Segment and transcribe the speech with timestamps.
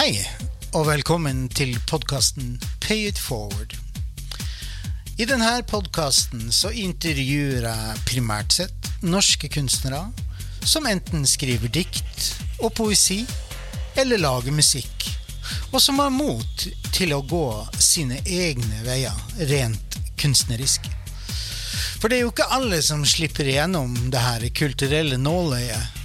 [0.00, 0.14] Hei,
[0.72, 3.74] og velkommen til podkasten Pay it forward.
[5.20, 10.06] I denne podkasten intervjuer jeg primært sett norske kunstnere
[10.64, 12.30] som enten skriver dikt
[12.62, 13.26] og poesi,
[14.00, 15.04] eller lager musikk,
[15.68, 17.44] og som har mot til å gå
[17.76, 20.88] sine egne veier rent kunstnerisk.
[22.00, 25.99] For det er jo ikke alle som slipper igjennom det her kulturelle nåløyet.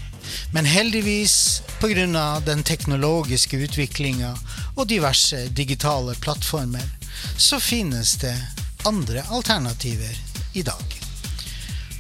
[0.56, 2.40] Men heldigvis, pga.
[2.40, 4.30] den teknologiske utviklinga
[4.76, 6.86] og diverse digitale plattformer,
[7.38, 8.36] så finnes det
[8.88, 10.16] andre alternativer
[10.54, 10.96] i dag.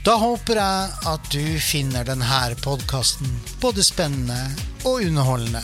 [0.07, 3.27] Da håper jeg at du finner denne podkasten
[3.59, 4.39] både spennende
[4.85, 5.63] og underholdende.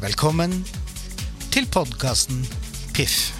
[0.00, 0.62] Velkommen
[1.52, 2.40] til podkasten
[2.96, 3.39] Piff.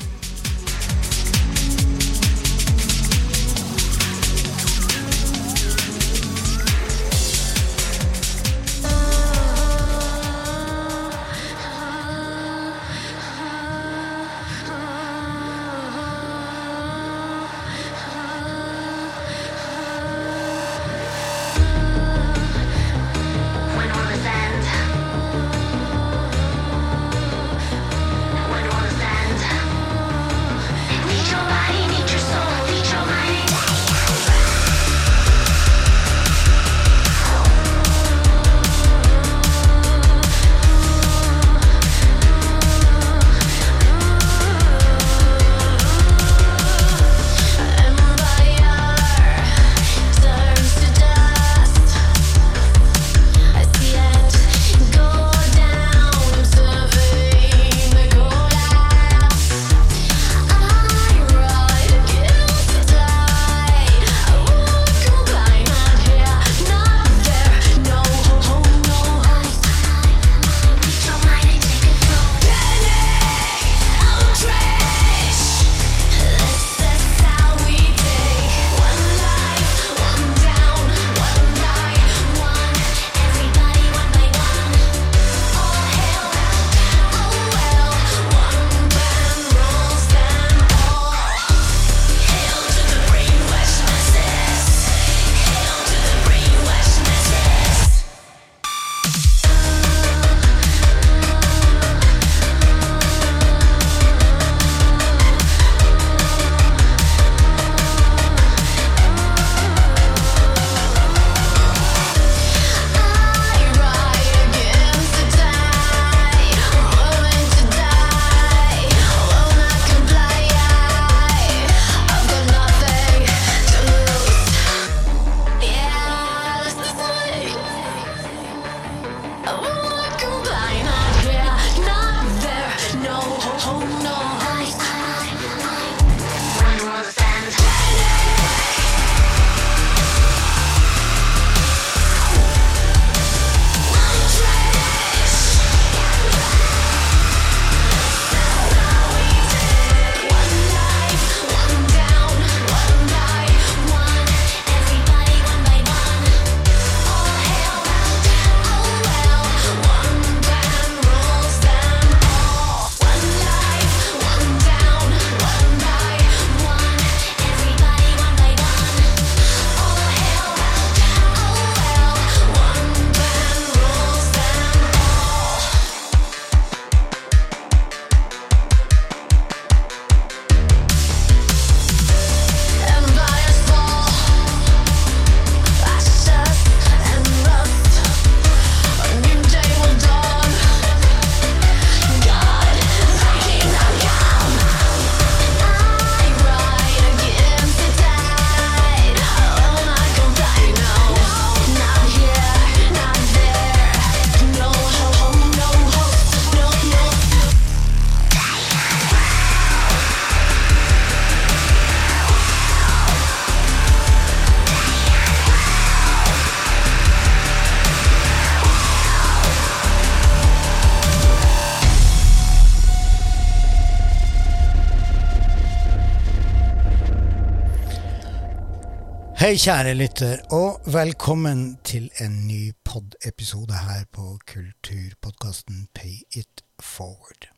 [229.51, 237.49] Hei, kjære lytter, og velkommen til en ny pod-episode her på kulturpodkasten Pay it forward.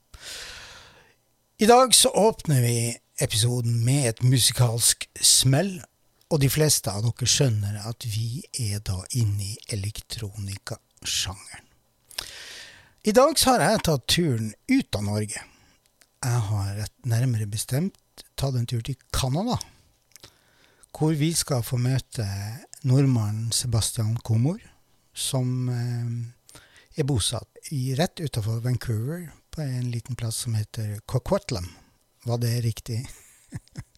[1.61, 5.83] I dag så åpner vi episoden med et musikalsk smell,
[6.31, 8.41] og de fleste av dere skjønner at vi
[8.71, 11.69] er da inne i elektronikasjangeren.
[13.05, 15.45] I dag så har jeg tatt turen ut av Norge.
[16.25, 19.61] Jeg har nærmere bestemt tatt en tur til Canada,
[20.93, 22.27] hvor vi skal få møte
[22.89, 24.61] nordmannen Sebastian Komor,
[25.15, 26.61] som eh,
[26.99, 31.69] er bosatt i, rett utenfor Vancouver, på en liten plass som heter Coquitlam.
[32.25, 33.03] Var det riktig?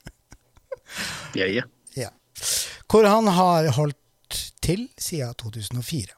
[1.35, 1.63] Ja, ja.
[1.99, 2.11] Ja.
[2.87, 6.13] Hvor han har holdt til siden 2004.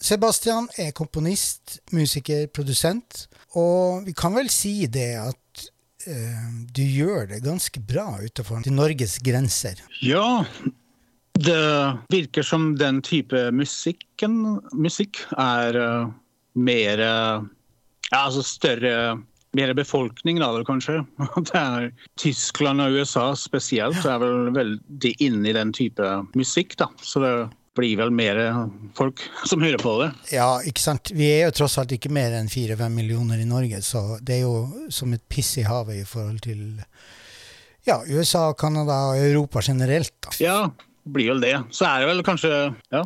[0.00, 3.26] Sebastian er komponist, musiker, produsent,
[3.58, 5.39] og vi kan vel si det at
[6.72, 9.82] du gjør det ganske bra utenfor Norges grenser.
[10.00, 10.44] Ja,
[11.36, 11.60] det
[12.08, 16.12] virker som den type musikken, musikk er uh,
[16.56, 17.44] mer uh,
[18.10, 19.18] ja, altså større
[19.56, 21.00] mer befolkning, da, vel, kanskje.
[21.48, 21.88] Det er
[22.20, 26.76] Tyskland og USA spesielt er vel veldig inne i den type musikk.
[26.78, 26.90] da.
[27.02, 27.32] Så det
[27.78, 28.38] blir vel mer
[28.98, 30.08] folk som hører på det.
[30.34, 31.12] Ja, ikke sant.
[31.14, 34.44] Vi er jo tross alt ikke mer enn fire-fem millioner i Norge, så det er
[34.44, 36.64] jo som et piss i havet i forhold til
[37.86, 40.12] ja, USA, Canada og Europa generelt.
[40.26, 40.34] da.
[40.42, 40.58] Ja,
[41.06, 41.54] blir vel det.
[41.74, 42.50] Så er det vel kanskje
[42.92, 43.04] Ja,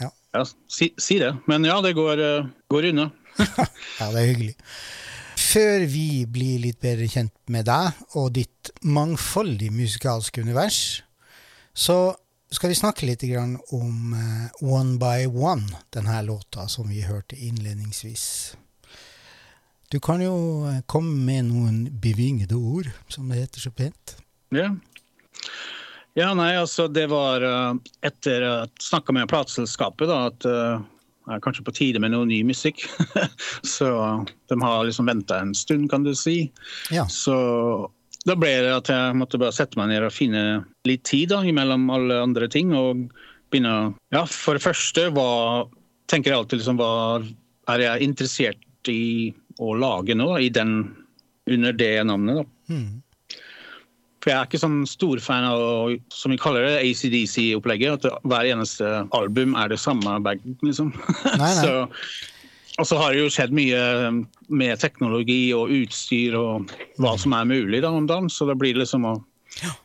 [0.00, 0.10] Ja.
[0.36, 1.32] ja si, si det.
[1.50, 3.10] Men ja, det går, eh, går unna.
[4.00, 4.56] Ja, det er hyggelig.
[5.42, 11.02] Før vi blir litt bedre kjent med deg og ditt mangfoldige musikalske univers,
[11.74, 12.14] så
[12.52, 17.36] skal vi snakke litt grann om eh, One by One, denne låta som vi hørte
[17.36, 18.56] innledningsvis.
[19.88, 24.16] Du kan jo eh, komme med noen bevingede ord, som det heter så pent.
[24.52, 24.68] Ja.
[26.14, 27.72] ja, nei, altså det var eh,
[28.04, 32.84] etter å snakka med plateselskapet at det er kanskje på tide med noe ny musikk.
[33.76, 33.88] så
[34.52, 36.50] de har liksom venta en stund, kan du si.
[36.92, 37.08] Ja.
[37.08, 37.36] Så
[38.28, 41.42] da ble det at jeg måtte bare sette meg ned og finne litt tid da,
[41.42, 42.74] mellom alle andre ting.
[42.76, 43.08] Og
[43.52, 45.68] begynne Ja, for det første hva
[46.10, 46.92] tenker jeg alltid liksom hva
[47.72, 49.32] er jeg interessert i
[49.62, 50.92] å lage nå, i den,
[51.50, 52.42] under det navnet.
[52.42, 52.74] da.
[52.74, 53.02] Mm.
[54.22, 58.06] For jeg er ikke sånn stor fan av som vi kaller det, ACDC-opplegget.
[58.06, 60.92] At hver eneste album er det samme bag, liksom.
[61.26, 61.54] Nei, nei.
[61.64, 61.88] så,
[62.80, 63.82] og så har det jo skjedd mye
[64.48, 66.72] med teknologi og utstyr og
[67.02, 68.30] hva som er mulig da om dagen.
[68.32, 69.16] Så det blir liksom å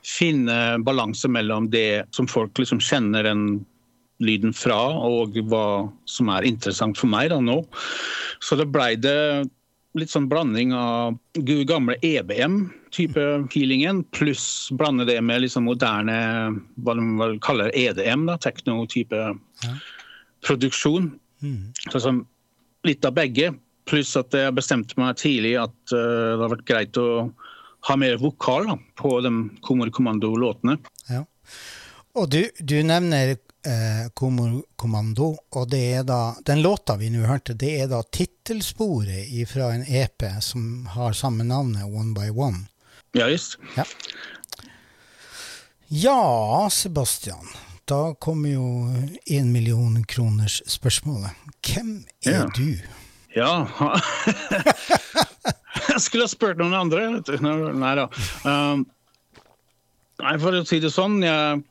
[0.08, 3.66] finne balanse mellom det som folk liksom kjenner den
[4.24, 7.60] lyden fra, og hva som er interessant for meg da nå.
[8.42, 9.46] Så det blei det
[9.98, 11.18] litt sånn blanding av
[11.68, 16.18] gamle EBM-type feelingen, pluss blande det med liksom moderne
[16.86, 19.22] hva de kaller EDM, da, techno-type
[20.46, 21.12] produksjon.
[21.42, 21.74] Mm.
[21.92, 22.26] Så som
[22.88, 23.54] litt av begge,
[23.88, 27.10] pluss at jeg bestemte meg tidlig at eh, det hadde vært greit å
[27.88, 30.78] ha mer vokal da, på de Komor Kommando-låtene.
[31.12, 31.24] Ja.
[32.18, 37.28] Og du, du nevner eh, Komor Kommando, og det er da, den låta vi nå
[37.30, 42.66] hørte, det er da tittelsporet fra en EP som har samme navnet, One by One.
[43.16, 43.58] Ja visst.
[43.78, 43.86] Ja.
[45.88, 47.48] ja, Sebastian.
[47.88, 48.66] Da kommer jo
[49.32, 51.32] én million kroners spørsmålet.
[51.64, 52.46] Hvem er Ja.
[52.56, 52.76] du?
[53.36, 53.68] Ja
[55.88, 57.22] Jeg skulle ha spurt noen andre.
[57.78, 58.08] Nei da.
[58.44, 58.82] Um,
[60.20, 61.62] nei, for å si det sånn, jeg,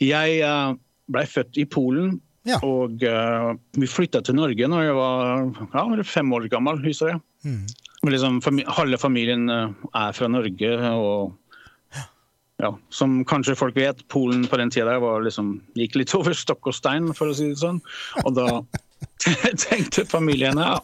[0.00, 0.76] jeg blei
[1.10, 2.20] ble født i Polen.
[2.48, 2.56] Ja.
[2.64, 7.20] Og uh, vi flytta til Norge når jeg var ja, fem år gammel, husker jeg.
[7.44, 7.66] Mm.
[8.08, 8.40] Liksom,
[8.78, 10.72] halve familien uh, er fra Norge.
[10.94, 11.34] og
[12.60, 16.70] ja, Som kanskje folk vet, Polen på den tida der liksom, gikk litt over stokk
[16.70, 17.80] og stein, for å si det sånn.
[18.24, 18.48] Og da
[19.64, 20.78] tenkte familiene ja,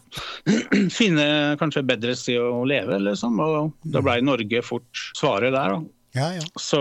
[0.99, 1.29] finne
[1.61, 3.41] kanskje bedre sted å leve, liksom.
[3.43, 5.77] Og da ble Norge fort svaret der.
[5.77, 5.85] da.
[6.17, 6.49] Ja, ja.
[6.61, 6.81] Så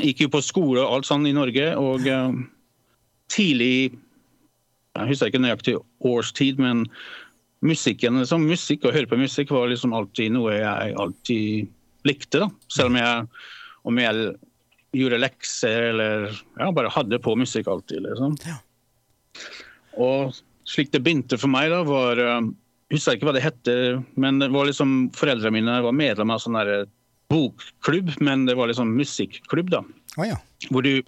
[0.00, 2.34] gikk jo på skole og alt sånn i Norge, og uh,
[3.32, 3.94] tidlig
[4.96, 5.76] Jeg husker ikke nøyaktig
[6.08, 6.86] årstid, men
[7.66, 11.72] musikken, liksom, musikk og høre på musikk var liksom alltid noe jeg alltid
[12.08, 12.40] likte.
[12.44, 12.48] da.
[12.72, 13.26] Selv om jeg,
[13.86, 14.34] om jeg
[14.96, 16.26] gjorde lekser eller
[16.58, 18.02] ja, bare hadde på musikk alltid.
[18.06, 18.36] liksom.
[18.46, 18.58] Ja.
[20.00, 20.36] Og
[20.68, 22.48] slik det begynte for meg, da, var eh,
[22.90, 26.38] Jeg husker ikke hva det heter, men det var liksom foreldrene mine var medlem av
[26.42, 26.84] sånn der
[27.32, 29.80] bokklubb, men det var liksom musikklubb, da.
[30.16, 30.36] Oh, ja.
[30.70, 31.00] Hvor du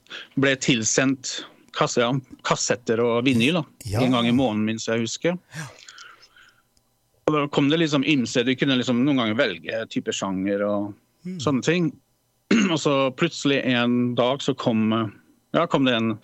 [0.42, 1.36] ble tilsendt
[1.78, 2.10] kasse, ja,
[2.48, 4.02] kassetter og vinyl da, Ja.
[4.02, 5.38] en gang i måneden, minst jeg husker.
[7.28, 8.42] Og da kom det liksom ymse.
[8.42, 10.94] Du kunne liksom noen ganger velge type sjanger og
[11.44, 11.90] sånne ting.
[12.72, 14.92] Og så plutselig en dag så kom,
[15.56, 16.14] ja, kom det en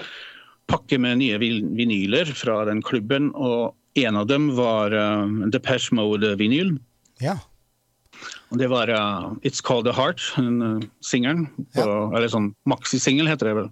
[0.70, 6.74] pakke med nye vinyler fra den klubben, og en av dem var uh, Depeche Mode-vinyl.
[7.22, 7.36] Ja.
[8.50, 11.46] Og det var uh, It's Called The Heart, den uh, singelen.
[11.76, 11.86] Ja.
[12.14, 13.68] Eller sånn maxisingel, heter det vel.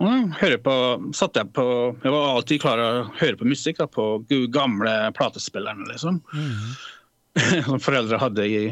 [0.00, 0.74] Og da hører på,
[1.16, 1.64] satte jeg på
[2.04, 2.90] Jeg var alltid klar å
[3.20, 6.22] høre på musikk da, på gamle platespillerne, liksom.
[7.68, 8.62] Som foreldre hadde i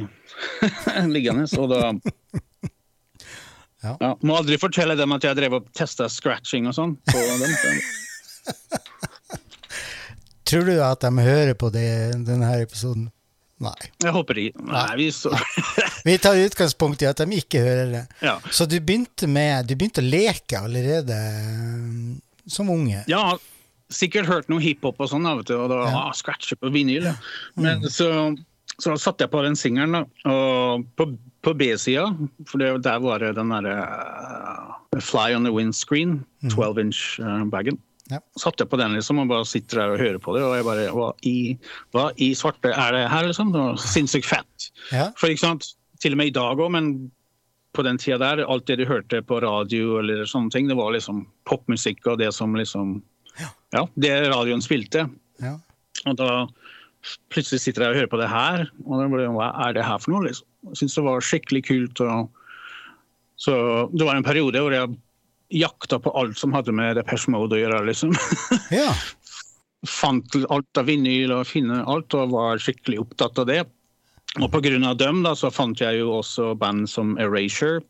[1.15, 1.49] liggende.
[1.61, 1.93] Og da
[3.85, 3.95] Ja.
[4.03, 6.97] ja, Må aldri fortelle dem at jeg drev og testa scratching og sånn.
[7.07, 7.53] på dem.
[10.49, 11.87] Tror du at de hører på det,
[12.27, 13.11] denne episoden?
[13.59, 13.75] Nei.
[14.05, 15.33] Jeg håper de Nei, vi så
[16.07, 18.03] Vi tar utgangspunkt i at de ikke hører det.
[18.23, 18.37] Ja.
[18.55, 23.03] Så du begynte, med, du begynte å leke allerede mm, som unge?
[23.11, 23.35] Ja,
[23.91, 26.05] sikkert hørt noe hiphop og sånn, av vet du, og da Ja.
[26.07, 27.11] ah, scratcher på vinyl.
[27.11, 27.17] Ja.
[27.59, 28.09] Men så,
[28.79, 30.07] så satte jeg på den singelen.
[30.25, 31.11] Og på,
[31.47, 32.09] på B-sida,
[32.51, 37.45] for det, der var det den derre uh, Fly on the windscreen, 12 inch uh,
[37.47, 37.79] bagen.
[38.11, 38.19] Ja.
[38.41, 40.87] Satte på den liksom og bare sitter der og hører på det, og jeg bare
[40.97, 41.37] Hva i,
[41.93, 43.53] hva i svarte er det her, liksom?
[43.53, 44.71] Det var sinnssykt fett.
[44.95, 45.11] Ja.
[45.21, 46.91] For ikke sant, til og med i dag òg, men
[47.77, 50.95] på den tida der, alt det du hørte på radio eller sånne ting, det var
[50.97, 52.99] liksom popmusikk og det som liksom
[53.77, 55.05] Ja, det radioen spilte.
[55.45, 55.59] ja.
[56.07, 56.47] Og da
[57.31, 59.85] plutselig sitter jeg og hører på det her, og da blir det, hva er det
[59.87, 60.25] her for noe?
[60.27, 60.48] liksom?
[60.75, 62.03] Syntes det var skikkelig kult.
[63.39, 63.55] Så
[63.93, 64.97] det var en periode hvor jeg
[65.49, 67.85] jakta på alt som hadde med Depeche Mode å gjøre.
[67.89, 68.13] liksom.
[68.75, 68.91] ja.
[69.89, 73.63] Fant alt av vinyl og finne alt, og var skikkelig opptatt av det.
[74.39, 77.81] Og av dem da, så fant jeg jo også band som Erasure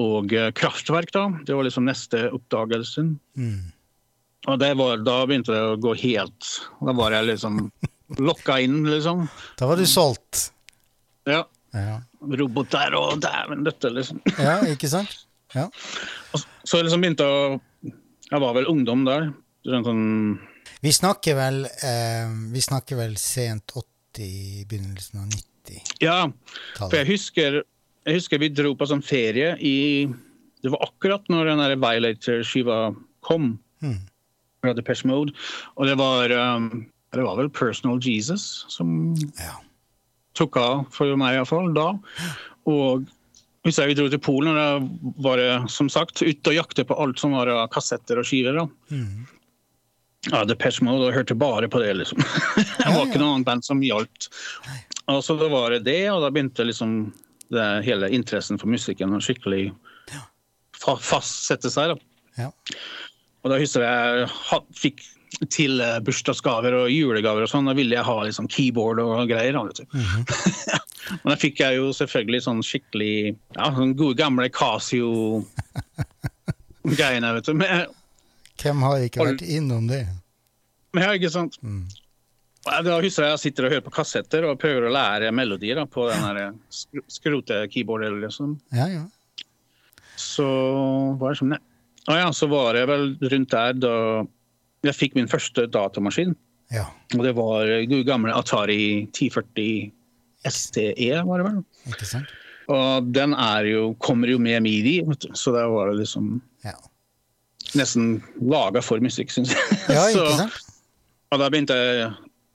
[0.00, 1.10] og eh, Kraftverk.
[1.12, 1.26] da.
[1.46, 3.16] Det var liksom neste oppdagelsen.
[3.36, 3.72] Mm.
[4.46, 6.48] Og det var, da begynte det å gå helt
[6.82, 7.58] Da var jeg liksom
[8.28, 9.26] lokka inn, liksom.
[9.58, 10.50] Da var du solgt.
[11.28, 11.44] Ja.
[11.72, 11.98] Ja,
[12.38, 14.20] Robot der og dæven døtte, liksom.
[14.36, 15.22] ja ikke sant?
[15.56, 15.66] Ja.
[16.32, 17.60] Og Så jeg liksom begynte å
[18.32, 19.26] Jeg var vel ungdom der.
[19.66, 20.38] Sånn,
[20.82, 26.00] Vi snakker vel, eh, vi snakker vel sent 80, begynnelsen av 90-tallet.
[26.02, 26.16] Ja,
[26.78, 27.60] for jeg husker,
[28.06, 30.08] jeg husker vi dro på sånn ferie i
[30.62, 32.78] Det var akkurat når den der Violator-skiva
[33.26, 33.58] kom.
[33.82, 34.00] Mm.
[34.62, 35.34] Fra Depeche Mode.
[35.76, 39.58] Og det var um, Det var vel Personal Jesus som Ja.
[40.38, 41.90] Tok av for meg iallfall da.
[42.70, 43.06] Og
[43.66, 46.98] husker jeg vi dro til Polen, og var det som sagt ute og jakte på
[46.98, 48.58] alt som var av kassetter og skiver.
[48.58, 48.66] da.
[48.90, 49.26] Mm.
[50.30, 52.22] Ja, Depeche Mode, og jeg hørte bare på det, liksom.
[52.78, 54.28] det var ikke noe annet band som gjaldt.
[55.10, 56.92] Og så da var det det, og da begynte liksom
[57.52, 59.72] det, hele interessen for musikken å skikkelig
[60.82, 61.92] fa fastsette seg.
[61.92, 62.44] da.
[62.44, 62.50] Ja.
[63.42, 65.02] Og da husker jeg jeg fikk
[65.52, 69.54] til eh, bursdagsgaver og julegaver og sånn, da ville jeg ha liksom keyboard og greier.
[69.56, 69.84] Mm du.
[71.22, 75.48] Men da fikk jeg jo selvfølgelig sånn skikkelig ja, sånn gode gamle Casio-greiene,
[77.36, 77.52] vet du.
[77.58, 77.68] Men,
[78.62, 80.04] Hvem har ikke vært innom det?
[80.92, 81.54] men ja, ikke sant?
[81.64, 81.88] Mm.
[82.62, 85.86] Da husker jeg jeg sitter og hører på kassetter og prøver å lære melodier da,
[85.88, 86.58] på den
[87.10, 88.12] skrote-keyboardet.
[88.22, 88.48] Liksom.
[88.76, 89.02] Ja, ja.
[90.20, 90.46] Så
[91.18, 91.58] var det som det.
[92.10, 93.96] Å ja, så var det vel rundt der da
[94.82, 96.34] jeg fikk min første datamaskin.
[96.72, 96.86] Ja,
[97.16, 99.92] Og det var gode gamle Atari 1040
[100.48, 101.58] STE, var det vel.
[101.86, 102.32] Interessant.
[102.72, 103.34] Og den
[103.68, 105.02] jo, kommer jo med midi,
[105.34, 106.78] så da var det liksom Ja,
[107.74, 109.78] nesten laga for musikk, syns jeg.
[109.88, 110.48] ja Så-?
[111.32, 112.10] Og da begynte jeg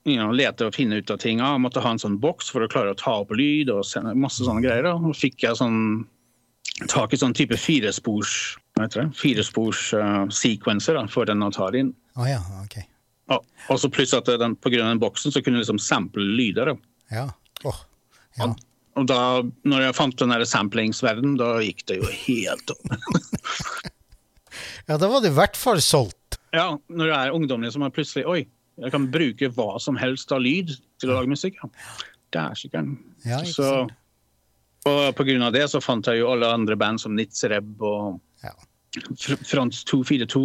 [0.08, 1.42] you know, lete og finne ut av ting.
[1.44, 4.16] Jeg måtte ha en sånn boks for å klare å ta opp lyd og sende
[4.16, 4.88] masse sånne greier.
[4.94, 6.06] Og fikk jeg sånn
[6.92, 8.56] tak i sånn type firespors?
[9.18, 11.92] Firespors uh, sequencer da, for den Atarien.
[12.18, 12.80] Å ja, ok.
[13.36, 13.44] Og,
[13.74, 16.24] og så pluss at den, på grunn av den boksen så kunne du liksom sample
[16.24, 16.72] lyder.
[16.72, 16.76] da.
[17.12, 17.26] Ja.
[17.68, 17.82] Oh,
[18.40, 18.52] ja.
[18.98, 19.22] Og da
[19.68, 22.86] når jeg fant den samplingsverdenen, da gikk det jo helt opp.
[24.90, 26.40] ja, da var det i hvert fall solgt.
[26.56, 28.40] ja, når du er ungdommelig som er plutselig Oi,
[28.78, 31.60] jeg kan bruke hva som helst av lyd til å lage musikk.
[31.62, 31.70] Ja.
[32.36, 32.98] Dæsken.
[33.26, 33.88] Ja, Så
[34.88, 38.22] og på grunn av det så fant jeg jo alle andre band som Nitzreb og
[38.44, 38.54] Ja.
[39.18, 40.44] Fr- Frans 242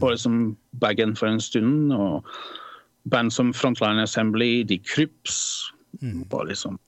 [0.00, 1.92] bare som bagen for en stund.
[1.92, 2.24] Og
[3.10, 5.68] band som Frontline Assembly, The Crips.
[6.30, 6.78] Bare liksom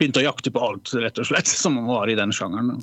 [0.00, 2.78] begynte å jakte på alt, rett og slett, som var i den sjangeren.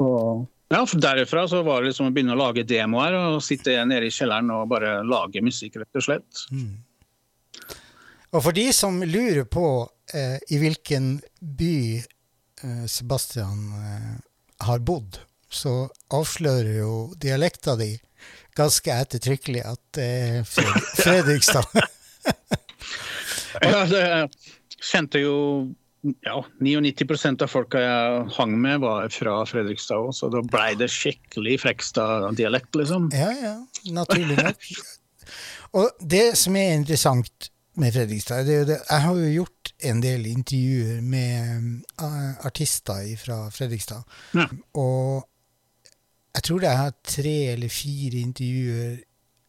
[0.00, 4.08] Og ja, Derifra så var det liksom å begynne å lage demoer og sitte nede
[4.08, 6.42] i kjelleren og bare lage musikk, rett og slett.
[8.28, 9.64] Og for de som lurer på
[10.12, 14.10] eh, i hvilken by eh, Sebastian eh,
[14.66, 17.92] har bodd, så avslører jo dialekta di
[18.58, 20.48] ganske ettertrykkelig at det er
[20.98, 21.82] Fredrikstad.
[23.62, 24.04] Ja, det
[24.78, 25.36] kjente jo
[26.22, 30.90] ja, 99% av folka jeg hang med, var fra Fredrikstad òg, så da blei det
[30.94, 33.10] skikkelig Frekstad-dialekt, liksom.
[33.14, 33.54] ja, ja,
[33.94, 34.68] naturlig nok.
[35.76, 38.44] Og det som er interessant med Fredrikstad.
[38.44, 38.78] Det det.
[38.90, 44.02] Jeg har jo gjort en del intervjuer med uh, artister fra Fredrikstad.
[44.34, 44.46] Ja.
[44.74, 45.28] Og
[46.34, 48.96] jeg tror det er tre eller fire intervjuer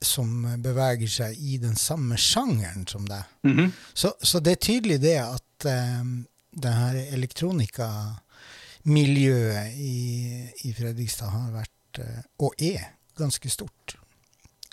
[0.01, 3.23] som beveger seg i den samme sjangeren som deg.
[3.43, 3.71] Mhm.
[3.93, 5.65] Så, så det er tydelig det at
[5.99, 12.83] um, det her elektronikamiljøet i, i Fredrikstad har vært, uh, og er,
[13.19, 13.95] ganske stort.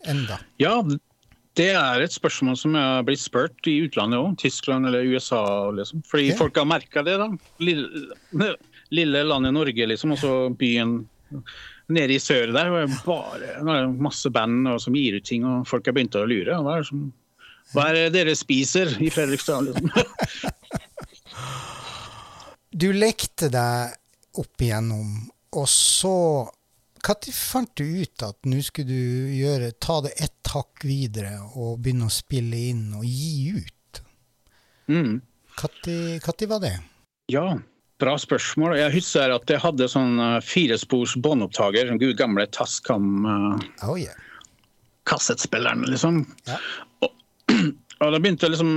[0.06, 0.38] Enda.
[0.62, 0.82] Ja,
[1.56, 4.34] det er et spørsmål som jeg har blitt spurt i utlandet òg.
[4.42, 5.42] Tyskland eller USA.
[5.72, 6.02] Liksom.
[6.08, 6.38] Fordi okay.
[6.38, 7.16] folk har merka det.
[7.22, 7.30] da.
[7.64, 8.50] Lille,
[8.94, 10.12] lille landet Norge, liksom.
[10.12, 10.98] Og så byen
[11.92, 12.72] nede i sør der.
[12.72, 16.18] Og bare det er masse band og som gir ut ting, og folk har begynt
[16.18, 16.58] å lure.
[16.60, 17.06] Hva er det, som,
[17.72, 19.70] hva er det dere spiser i Fredrikstad?
[19.70, 19.90] Liksom?
[22.76, 23.94] Du lekte deg
[24.36, 26.10] opp igjennom, og så
[27.06, 31.78] Når fant du ut at nå skulle du gjøre, ta det ett hakk videre og
[31.84, 34.00] begynne å spille inn og gi ut?
[34.90, 35.20] Mm.
[36.24, 36.74] Når var det?
[37.32, 37.44] Ja,
[38.02, 38.74] bra spørsmål.
[38.80, 43.96] Jeg husker at jeg hadde sånn eh, firespors båndopptaker, sånn gud gamle Tascam-kassettspilleren, Oh,
[45.86, 45.90] yeah.
[45.94, 46.14] liksom.
[46.50, 46.58] Ja.
[48.04, 48.72] Og da begynte jeg liksom,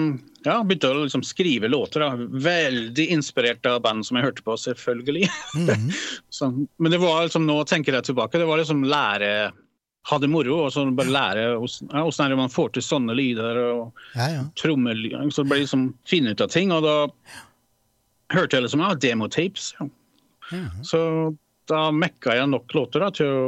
[0.45, 2.03] ja, begynte å liksom skrive låter.
[2.03, 2.27] Da.
[2.45, 5.29] Veldig inspirert av band som jeg hørte på, selvfølgelig.
[5.55, 5.89] Mhm.
[6.37, 9.33] så, men det var liksom, nå tenker jeg tilbake, det var liksom lære
[10.09, 13.13] Ha det moro, og så bare lære hvordan ja, er det man får til sånne
[13.19, 13.57] lyder.
[13.75, 14.43] og Ja, ja.
[14.57, 15.27] trommelyder.
[15.35, 16.95] Så ble liksom finne ut av ting, og da
[18.33, 19.73] hørte jeg liksom ja, demotapes.
[19.77, 19.89] Ja.
[20.55, 20.79] Mhm.
[20.87, 21.01] Så
[21.69, 23.43] da mekka jeg nok låter da, til å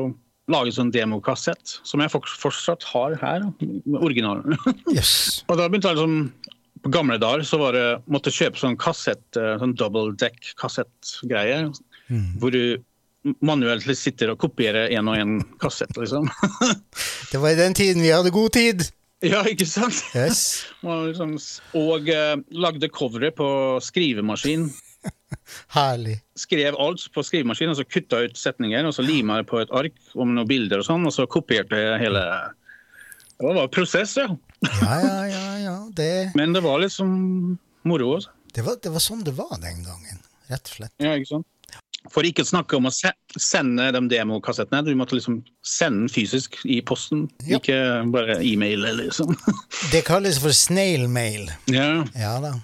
[0.51, 3.47] lage sånn demokassett, som jeg fortsatt har her,
[4.01, 4.57] originalen.
[4.91, 5.43] Yes.
[5.47, 6.15] og da begynte jeg liksom
[6.81, 11.71] På gamle dager så var det måtte kjøpe sånn kassett, eh, sånn double deck-kassettgreie,
[12.11, 12.39] Mm.
[12.41, 12.83] hvor du
[13.45, 16.25] manuelt sitter og kopierer én og én kassett, liksom.
[17.31, 18.81] Det var i den tiden vi hadde god tid.
[19.21, 20.01] ja, ikke sant?
[20.17, 20.65] Yes.
[20.83, 21.35] Og, liksom,
[21.77, 23.47] og eh, lagde coveret på
[23.85, 24.71] skrivemaskin.
[25.77, 26.17] Herlig.
[26.35, 29.71] Skrev alt på skrivemaskin, og så kutta ut setninger, og så lima det på et
[29.71, 32.25] ark om noen bilder og sånn, og så kopierte jeg hele
[33.39, 34.27] Det var prosess, ja.
[34.61, 35.45] Ja, ja, ja.
[35.65, 35.77] ja.
[35.95, 38.15] Det, Men det var liksom moro.
[38.17, 38.29] Også.
[38.53, 40.19] det, var, det var sånn det var den gangen,
[40.51, 40.93] rett og slett.
[41.01, 41.47] Ja, ikke sant?
[42.09, 44.81] For ikke å snakke om å se sende de demokassettene.
[44.87, 47.59] Du måtte liksom sende den fysisk i posten, Ja.
[47.59, 47.77] ikke
[48.13, 49.35] bare e-mail, liksom.
[49.93, 51.51] Det kalles for snail mail.
[51.69, 52.03] ja.
[52.17, 52.55] Ja da.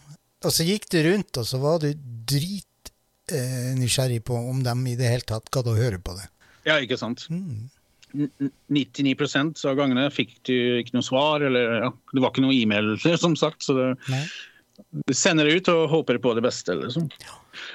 [0.46, 1.92] Og så gikk du rundt, og så var du
[2.30, 2.92] drit
[3.34, 6.28] eh, på om de i det hele tatt gadd å høre på det.
[6.66, 7.26] ja, ikke sant.
[7.30, 7.70] Mm.
[8.16, 12.46] N- n- 99 av gangene fikk du ikke noe svar, eller ja, det var ikke
[12.46, 13.62] noe e-mail, som sagt.
[13.66, 14.22] så det
[15.08, 16.76] Du sender det ut og håper på det beste.
[16.78, 17.10] Liksom.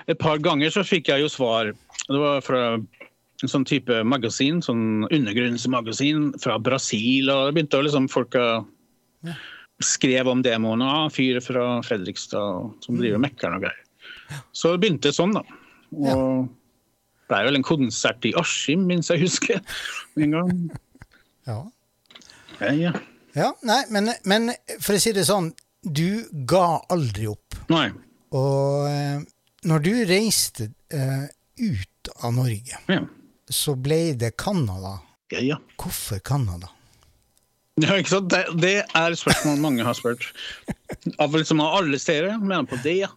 [0.08, 1.72] Et par ganger så fikk jeg jo svar.
[2.08, 7.28] Det var fra en sånn type magasin, sånn undergrunnsmagasin fra Brasil.
[7.30, 8.36] og det begynte å liksom Folk
[9.82, 10.86] skrev om demoene.
[10.86, 13.24] Ah, fyr fra Fredrikstad som driver Mm.
[13.26, 14.40] Mekker'n og greier.
[14.52, 15.42] Så det begynte sånn, da.
[15.92, 16.48] Og
[17.30, 19.62] det er vel en konsert i Askim, minst jeg husker.
[20.20, 20.52] En gang.
[21.42, 21.56] Ja.
[22.60, 22.90] Ja, ja.
[23.34, 23.48] ja.
[23.66, 25.48] Nei, men, men for å si det sånn,
[25.82, 27.56] du ga aldri opp.
[27.72, 27.88] Nei.
[28.38, 29.24] Og eh,
[29.66, 31.24] når du reiste uh,
[31.58, 33.00] ut av Norge, Ja.
[33.50, 35.00] så ble det Canada.
[35.34, 35.58] Ja, ja.
[35.82, 36.70] Hvorfor Canada?
[37.82, 38.30] Ja, ikke sant?
[38.30, 40.28] Det, det er spørsmål mange har spurt.
[41.18, 43.10] Av liksom alle steder, mener på det, ja.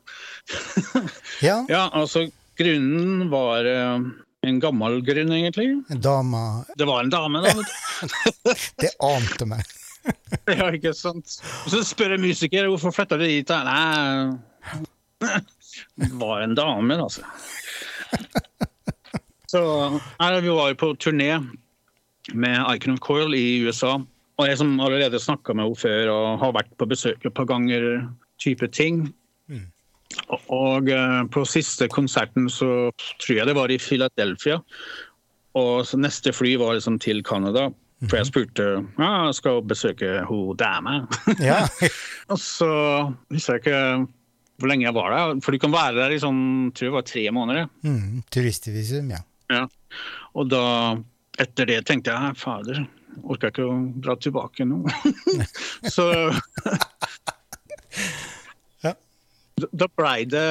[1.45, 2.25] Ja, Ja, altså
[2.59, 4.05] grunnen var eh,
[4.45, 5.71] en gammel grunn, egentlig.
[5.89, 6.43] En dame
[6.77, 7.53] Det var en dame, da.
[8.83, 9.65] Det ante meg.
[10.45, 11.39] Ja, ikke sant.
[11.65, 13.49] Og så spør jeg musiker hvorfor flytta du dit.
[13.49, 14.37] Nei,
[16.03, 17.25] det var en dame, altså.
[19.49, 19.61] Så
[20.19, 21.31] nei, Vi var på turné
[22.33, 23.95] med Icon of Coil i USA.
[24.35, 27.47] Og jeg som allerede snakka med henne før og har vært på besøk et par
[27.49, 28.05] ganger,
[28.41, 29.07] type ting.
[29.49, 29.63] Og,
[30.54, 32.89] og eh, på siste konserten så
[33.21, 34.60] tror jeg det var i Philadelphia.
[35.56, 37.69] Og så neste fly var liksom til Canada.
[38.06, 38.65] For jeg spurte
[38.99, 41.06] ja, jeg skal besøke hun dama.
[41.39, 41.62] Ja.
[42.32, 42.69] og så
[43.32, 43.80] husker jeg ikke
[44.60, 45.39] hvor lenge jeg var der.
[45.43, 46.43] For du kan være der i sånn,
[46.75, 47.71] tror jeg var tre måneder.
[47.88, 49.21] Mm, turistvisum, ja.
[49.51, 49.65] Ja.
[50.36, 50.63] Og da,
[51.41, 52.86] etter det tenkte jeg fader,
[53.23, 54.84] orker jeg ikke å dra tilbake nå.
[55.95, 56.10] så.
[59.71, 60.45] da blei det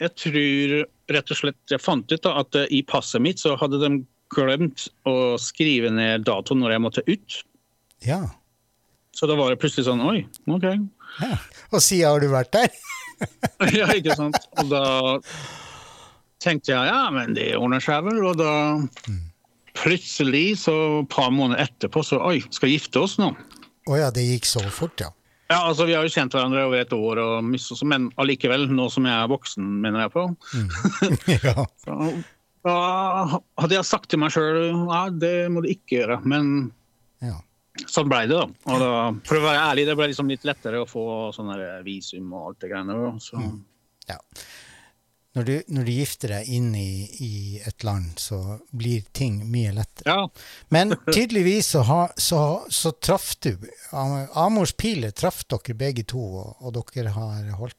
[0.00, 0.74] Jeg tror
[1.12, 3.90] rett og slett Jeg fant ut da at eh, i passet mitt så hadde de
[4.32, 7.36] glemt å skrive ned datoen når jeg måtte ut.
[8.04, 8.24] ja.
[9.16, 10.64] Så da var det plutselig sånn Oi, OK.
[11.22, 11.36] ja.
[11.70, 12.74] Og siden har du vært der?
[13.78, 14.36] ja, ikke sant.
[14.60, 14.82] Og da
[16.44, 18.18] tenkte jeg ja, men det ordner seg vel.
[18.28, 18.50] Og da
[19.76, 23.30] plutselig, så et par måneder etterpå, så oi, skal gifte oss nå.
[23.88, 25.08] Å ja, det gikk så fort, ja.
[25.46, 27.50] Ja, altså Vi har jo kjent hverandre over et år, og
[27.86, 30.24] men allikevel, nå som jeg er voksen, mener jeg på.
[31.46, 31.66] ja.
[31.84, 31.98] så,
[32.66, 32.78] Da
[33.62, 36.72] hadde jeg sagt til meg sjøl nei, det må du ikke gjøre, men
[37.22, 37.38] ja.
[37.84, 38.40] sånn ble det.
[38.40, 38.72] da.
[38.74, 38.92] Og da,
[39.28, 41.06] For å være ærlig, det ble liksom litt lettere å få
[41.36, 41.54] sånn
[41.86, 43.14] visum og alt det greiene.
[43.22, 43.38] Så.
[43.38, 43.60] Mm.
[44.10, 44.18] ja.
[45.36, 47.30] Når, du, når du gifter deg inn i, i
[47.68, 48.38] et land, så
[48.72, 50.08] blir ting mye lettere.
[50.08, 50.28] Ja,
[50.72, 52.38] Men tydeligvis så, ha, så,
[52.72, 53.50] så traff du
[53.92, 57.76] Am- Amors piler traff dere begge to, og, og dere har holdt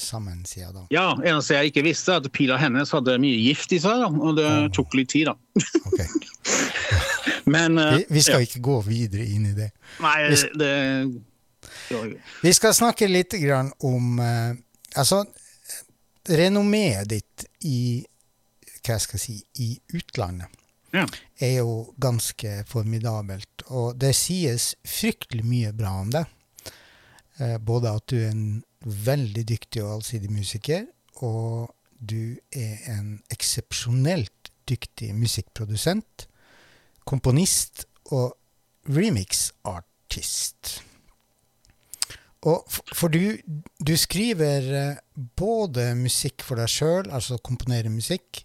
[0.00, 0.82] sammen siden da.
[0.94, 4.06] ja, eneste jeg ikke visste, er at pila hennes hadde mye gift i seg, da,
[4.08, 5.36] og det tok litt tid, da.
[5.92, 6.08] Okay.
[7.54, 8.46] Men uh, Vi, vi skal ja.
[8.48, 9.70] ikke gå videre inn i det.
[10.02, 10.72] Nei, vi- det,
[12.42, 14.54] Vi skal snakke litt grann om uh,
[14.98, 15.20] Altså,
[16.30, 18.00] renommeet ditt i
[18.80, 20.48] Hva jeg skal si i utlandet
[20.94, 21.04] ja.
[21.36, 23.64] er jo ganske formidabelt.
[23.68, 26.30] Og det sies fryktelig mye bra om deg.
[27.40, 30.86] Eh, både at du er en veldig dyktig og allsidig musiker,
[31.20, 36.26] og du er en eksepsjonelt dyktig musikkprodusent,
[37.04, 38.32] komponist og
[38.88, 40.80] remix-artist.
[42.48, 42.64] Og
[42.96, 43.36] for du,
[43.78, 45.00] du skriver eh,
[45.36, 48.44] både musikk for deg sjøl, altså komponerer musikk,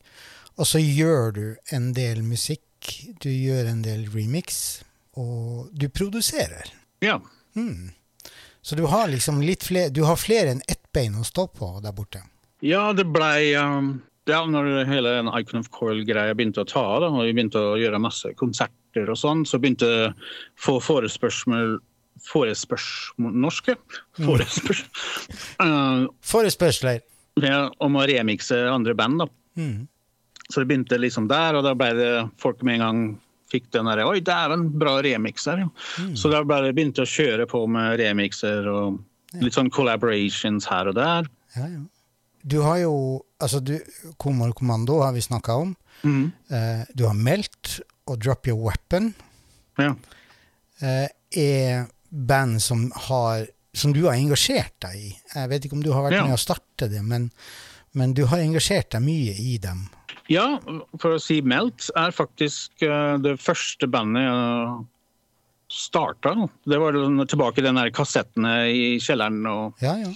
[0.59, 2.63] og så gjør du en del musikk,
[3.23, 4.81] du gjør en del remix,
[5.15, 6.73] og du produserer.
[7.03, 7.21] ja.
[7.55, 7.93] Mm.
[8.65, 11.67] Så du har liksom litt flere, du har flere enn ett bein å stå på
[11.83, 12.23] der borte.
[12.65, 17.05] Ja, det blei um, Ja, når hele den Icon of Coil-greia begynte å ta av,
[17.05, 20.15] og vi begynte å gjøre masse konserter og sånn, så begynte jeg å
[20.57, 21.77] få forespørsmål
[22.25, 23.75] Forespørsmål Norske?
[24.17, 24.85] forespørs
[25.59, 27.03] uh, Forespørsler.
[27.43, 29.27] ja, om å remikse andre band, da.
[29.59, 29.87] Mm.
[30.49, 33.01] Så det begynte liksom der, og da ble det folk med en gang
[33.51, 35.71] fikk den derre Oi, dæven, bra remikser, jo.
[36.01, 36.13] Mm.
[36.19, 39.01] Så da ble det begynte å kjøre på med remixer og
[39.41, 41.29] litt sånn collaborations her og der.
[41.57, 41.83] Ja, ja.
[42.45, 42.95] Du har jo
[43.41, 43.75] Altså, du,
[44.21, 45.73] Komor Kommando har vi snakka om.
[46.07, 46.29] Mm.
[46.47, 49.09] Uh, du har Melt og Drop Your Weapon.
[49.77, 49.91] Ja.
[50.79, 51.83] Uh, er
[52.15, 55.09] band som har som du har engasjert deg i.
[55.35, 56.23] Jeg vet ikke om du har vært Ja.
[56.29, 57.25] med å starte det, men,
[57.91, 59.81] men du har engasjert deg mye i dem.
[60.31, 60.45] Ja,
[60.97, 64.85] for å si Melt er faktisk eh, det første bandet jeg
[65.75, 66.31] starta.
[66.63, 66.95] Det var
[67.27, 70.13] tilbake i den der kassettene i kjelleren, og Ja, ja.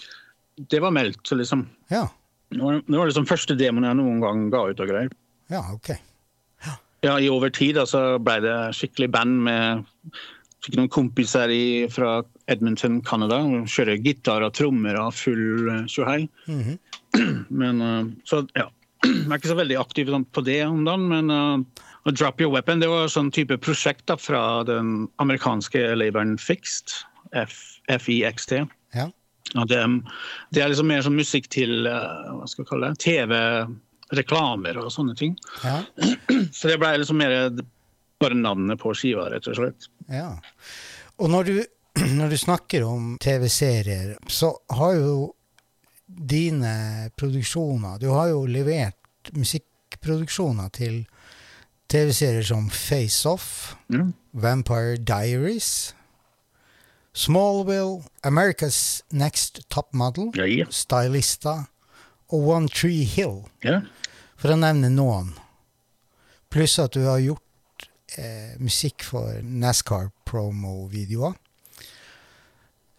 [0.71, 1.67] det var Melt, liksom.
[1.91, 2.07] Ja,
[2.49, 5.11] Det var, det var liksom første demoen jeg noen gang ga ut og greier.
[5.51, 5.91] ja ok.
[7.03, 9.85] Ja, I over tid da, så ble det skikkelig band med
[10.65, 12.19] Fikk noen kompiser i, fra
[12.51, 13.39] Edmonton, Canada.
[13.69, 16.77] Kjører gitar og trommer og full uh, Mm -hmm.
[17.49, 18.69] Men uh, så, ja.
[19.03, 22.51] Jeg er ikke så veldig aktiv sånn på det om dagen, men uh, Drop Your
[22.51, 26.91] Weapon det var sånn type prosjekt da, fra den amerikanske laboren Fixed,
[27.87, 28.51] FIXT.
[28.93, 29.09] Ja.
[29.53, 30.01] Det,
[30.51, 35.15] det er liksom mer sånn musikk til hva skal jeg kalle det, TV-reklamer og sånne
[35.15, 35.37] ting.
[35.63, 35.83] Ja,
[36.57, 37.51] Så det ble liksom mer
[38.19, 39.87] bare navnet på skiva, rett og slett.
[40.09, 40.29] Ja.
[41.19, 41.55] Og når du,
[42.19, 45.13] når du snakker om TV-serier, så har jo
[46.09, 51.03] dine produksjoner Du har jo levert musikkproduksjoner til
[51.89, 54.13] TV-serier som Face Off, mm.
[54.31, 55.95] Vampire Diaries,
[57.13, 60.65] Smallville, America's Next Top Model, Ja, ja.
[60.69, 61.65] Stylista
[62.29, 63.81] og One Tree Hill, ja.
[64.37, 65.33] for å nevne noen.
[66.53, 67.45] Pluss at du har gjort
[68.17, 71.35] eh, musikk for NASCAR promo-videoer.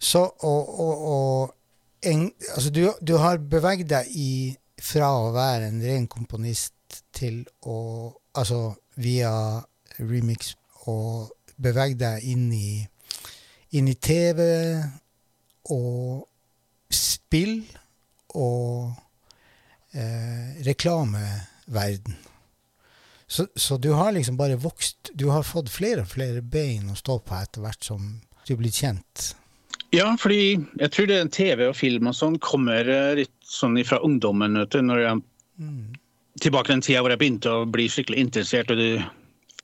[0.01, 1.55] Så, og, og, og
[2.01, 4.31] en, altså du, du har beveget deg i,
[4.81, 7.77] fra å være en ren komponist til å
[8.31, 8.69] Altså
[9.03, 9.59] via
[9.99, 10.53] remix
[10.87, 12.79] og beveget deg inn i,
[13.75, 14.39] inn i TV
[15.75, 16.23] og
[16.95, 17.57] spill
[18.39, 18.93] og
[19.91, 22.15] eh, reklameverden.
[23.31, 26.97] Så, så du har liksom bare vokst Du har fått flere og flere bein å
[26.99, 28.09] stå på etter hvert som
[28.47, 29.29] du blir kjent.
[29.95, 33.77] Ja, fordi jeg tror det er TV og film og sånn kommer eh, litt sånn
[33.87, 34.57] fra ungdommen.
[34.59, 35.21] Vet du, når jeg,
[36.43, 38.71] tilbake til den tida hvor jeg begynte å bli skikkelig interessert.
[38.73, 38.99] og du,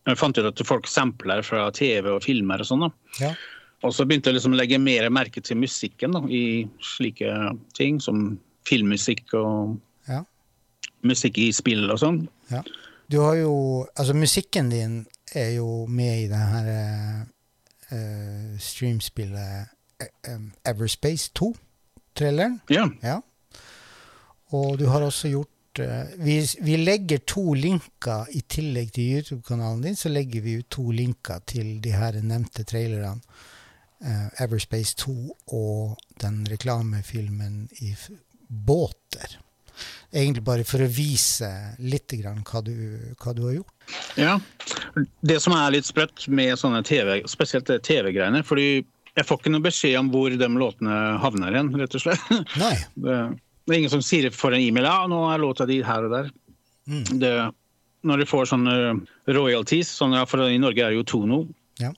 [0.07, 2.87] Jeg fant ut at folk sampler fra TV og filmer og sånn.
[3.19, 3.33] Ja.
[3.83, 6.63] Og så begynte jeg liksom å legge mer merke til musikken da, i
[6.95, 7.33] slike
[7.77, 9.75] ting som filmmusikk og
[10.07, 10.23] Ja.
[11.03, 12.23] musikk i spill og sånn.
[12.51, 12.63] Ja.
[13.11, 16.67] Du har jo Altså, musikken din er jo med i det her
[17.91, 19.67] eh, streamspillet
[20.01, 22.61] eh, Everspace 2-traileren.
[22.69, 22.87] Ja.
[23.03, 23.19] Ja.
[24.55, 29.83] Og du har også gjort uh, vi, vi legger to linker i tillegg til YouTube-kanalen
[29.83, 33.21] din, så legger vi ut to linker til de her nevnte trailerne
[33.97, 37.95] Uh, Everspace 2 og den reklamefilmen i
[38.65, 39.39] båter.
[40.17, 41.47] Egentlig bare for å vise
[41.83, 42.73] litt grann hva du,
[43.21, 43.73] hva du har gjort.
[44.17, 44.37] Ja.
[45.21, 48.69] Det som er litt sprøtt med sånne TV, spesielt TV-greiene fordi
[49.17, 52.33] jeg får ikke noe beskjed om hvor de låtene havner igjen, rett og slett.
[52.57, 52.73] Nei.
[53.05, 53.19] Det,
[53.67, 56.13] det er ingen som sier for en e-mail ja, nå er låta di her og
[56.13, 56.27] der.
[57.19, 57.31] Det,
[58.07, 58.75] når du får sånne
[59.35, 61.39] royalties, sånn, ja, for i Norge er det jo Tono,
[61.81, 61.89] Ja.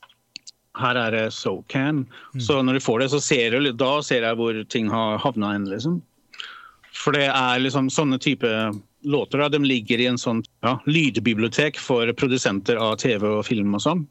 [0.79, 2.05] her er det SoCan.
[2.41, 5.51] Så når du får det, så ser du, da ser jeg hvor ting har havna
[5.53, 5.99] hen, liksom.
[7.00, 8.50] For det er liksom sånne type
[9.08, 13.78] låter, da, de ligger i en sånn ja, lydbibliotek for produsenter av TV og film
[13.78, 14.04] og sånn.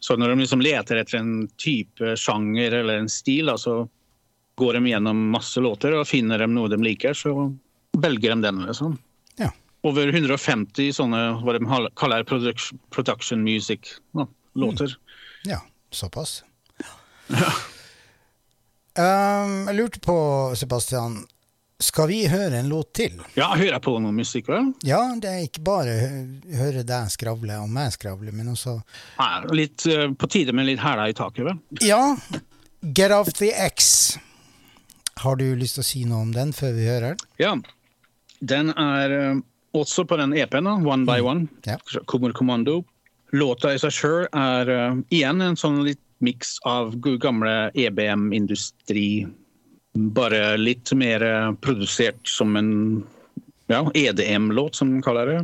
[0.00, 3.84] Så når de liksom leter etter en type sjanger eller en stil, da, så
[4.60, 7.32] går de gjennom masse låter og finner de noe de liker, så
[8.00, 8.62] velger de den.
[8.66, 8.96] liksom.
[9.38, 9.52] Ja.
[9.86, 11.64] Over 150 sånne hva de
[12.00, 14.26] kaller production, production music ja,
[14.58, 14.96] låter.
[15.48, 15.60] Ja,
[15.94, 16.40] såpass.
[18.98, 20.16] Um, jeg lurte på,
[20.58, 21.20] Sebastian,
[21.80, 23.16] skal vi høre en låt til?
[23.38, 24.70] Ja, hører jeg på noe musikk, vel?
[24.86, 28.76] Ja, det er ikke bare å høre deg skravle og meg skravle, men også
[29.20, 29.30] Nei,
[29.62, 31.58] litt uh, på tide med litt hæla i taket, vel?
[31.84, 32.02] Ja,
[32.80, 34.18] Get Off The X.
[35.20, 37.26] Har du lyst til å si noe om den før vi hører den?
[37.40, 37.56] Ja.
[38.40, 39.42] Den er uh,
[39.76, 41.48] også på den EP-en, One by One.
[41.68, 41.80] Ja.
[42.08, 42.82] Kommer Kommando.
[43.36, 49.24] Låta i seg sjøl er uh, igjen en sånn litt miks av gamle EBM-industri.
[49.94, 52.70] Bare litt mer eh, produsert som en
[53.70, 55.40] ja, EDM-låt, som de kaller det.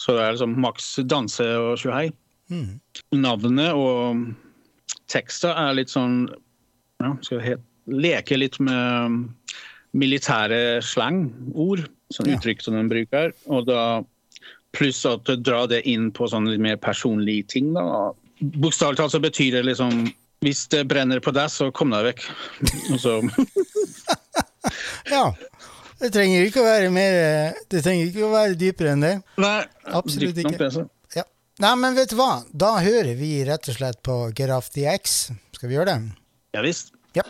[0.00, 2.10] Så det er liksom maks danse og tjohei.
[3.12, 4.22] Navnet og
[5.12, 6.26] teksta er litt sånn
[7.02, 9.28] ja, skal jeg het, leke litt med
[9.96, 12.36] militære slangord, sånn Ja.
[12.38, 13.32] uttrykk som de bruker.
[13.52, 14.02] Og da
[14.72, 17.72] pluss at du drar det inn på sånn litt mer personlige ting.
[17.74, 18.12] da.
[18.40, 20.06] Bokstavelig talt så betyr det liksom
[20.42, 22.24] hvis det brenner på deg, så kom deg vekk.
[23.00, 23.20] Så,
[25.12, 25.24] Ja.
[26.02, 27.14] Det trenger ikke å være mer
[27.70, 29.12] Det trenger ikke å være dypere enn det.
[29.38, 29.60] nei,
[29.94, 30.56] Absolutt ikke.
[30.58, 30.86] det.
[31.18, 31.22] Ja.
[31.62, 32.40] Nei, men vet du hva?
[32.50, 35.30] Da hører vi rett og slett på Get Off The X.
[35.54, 36.00] Skal vi gjøre det?
[36.58, 36.90] Ja visst.
[37.14, 37.22] Ja.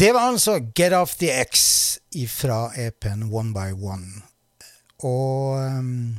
[0.00, 1.98] Det var altså Get Off The X
[2.32, 4.22] fra EP-en One by One.
[5.04, 6.16] Og um,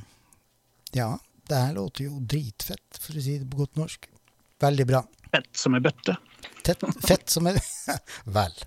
[0.94, 1.16] ja,
[1.50, 4.06] det her låter jo dritfett, for å si det på godt norsk.
[4.62, 5.02] Veldig bra.
[5.34, 6.14] Fett som ei bøtte.
[6.62, 7.58] Tett, fett som er
[8.38, 8.54] Vel.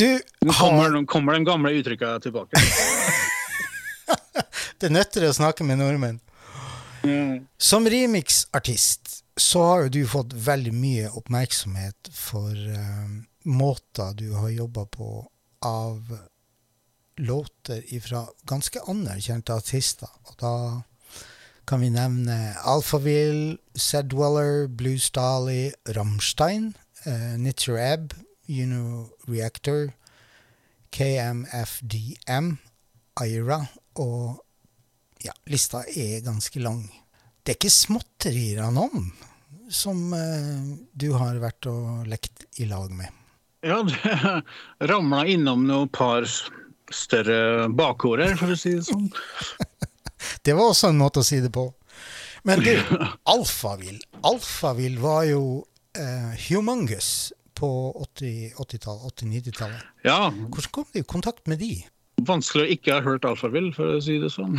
[0.00, 0.06] Du
[0.48, 2.56] Nå kommer, nå kommer de gamle uttrykka tilbake.
[4.80, 6.16] Det nytter å snakke med nordmenn.
[7.60, 13.08] Som remix-artist så har jo du fått veldig mye oppmerksomhet for uh,
[13.48, 15.08] måter du har jobba på
[15.64, 16.18] av
[17.20, 20.10] låter fra ganske anerkjente artister.
[20.28, 20.54] Og da
[21.68, 22.36] kan vi nevne
[22.68, 26.74] Alphaville, Sedweller, Blue Stally, Rammstein,
[27.06, 28.12] uh, Nitcher Ebb,
[28.48, 29.94] Uno Reactor,
[30.92, 32.58] KMFDM,
[33.20, 33.62] Aira
[33.94, 34.44] og
[35.24, 36.84] ja, lista er ganske lang.
[37.40, 39.10] Det er ikke småtterier av navn
[39.70, 43.08] som eh, du har vært og lekt i lag med.
[43.66, 44.42] Ja, det
[44.90, 46.26] ramla innom noen par
[46.90, 49.10] større bakgårder, for å si det sånn.
[50.44, 51.62] Det var også en måte å si det på.
[52.44, 52.74] Men du,
[53.34, 53.96] Alfavill.
[54.28, 55.40] Alfavill var jo
[55.96, 57.70] eh, humongous på
[58.04, 59.86] 80-tallet, 80-90-tallet.
[60.04, 61.72] Ja, Hvordan kom du i kontakt med de?
[62.28, 64.58] vanskelig å ikke ha hørt Alfavill, for å si det sånn.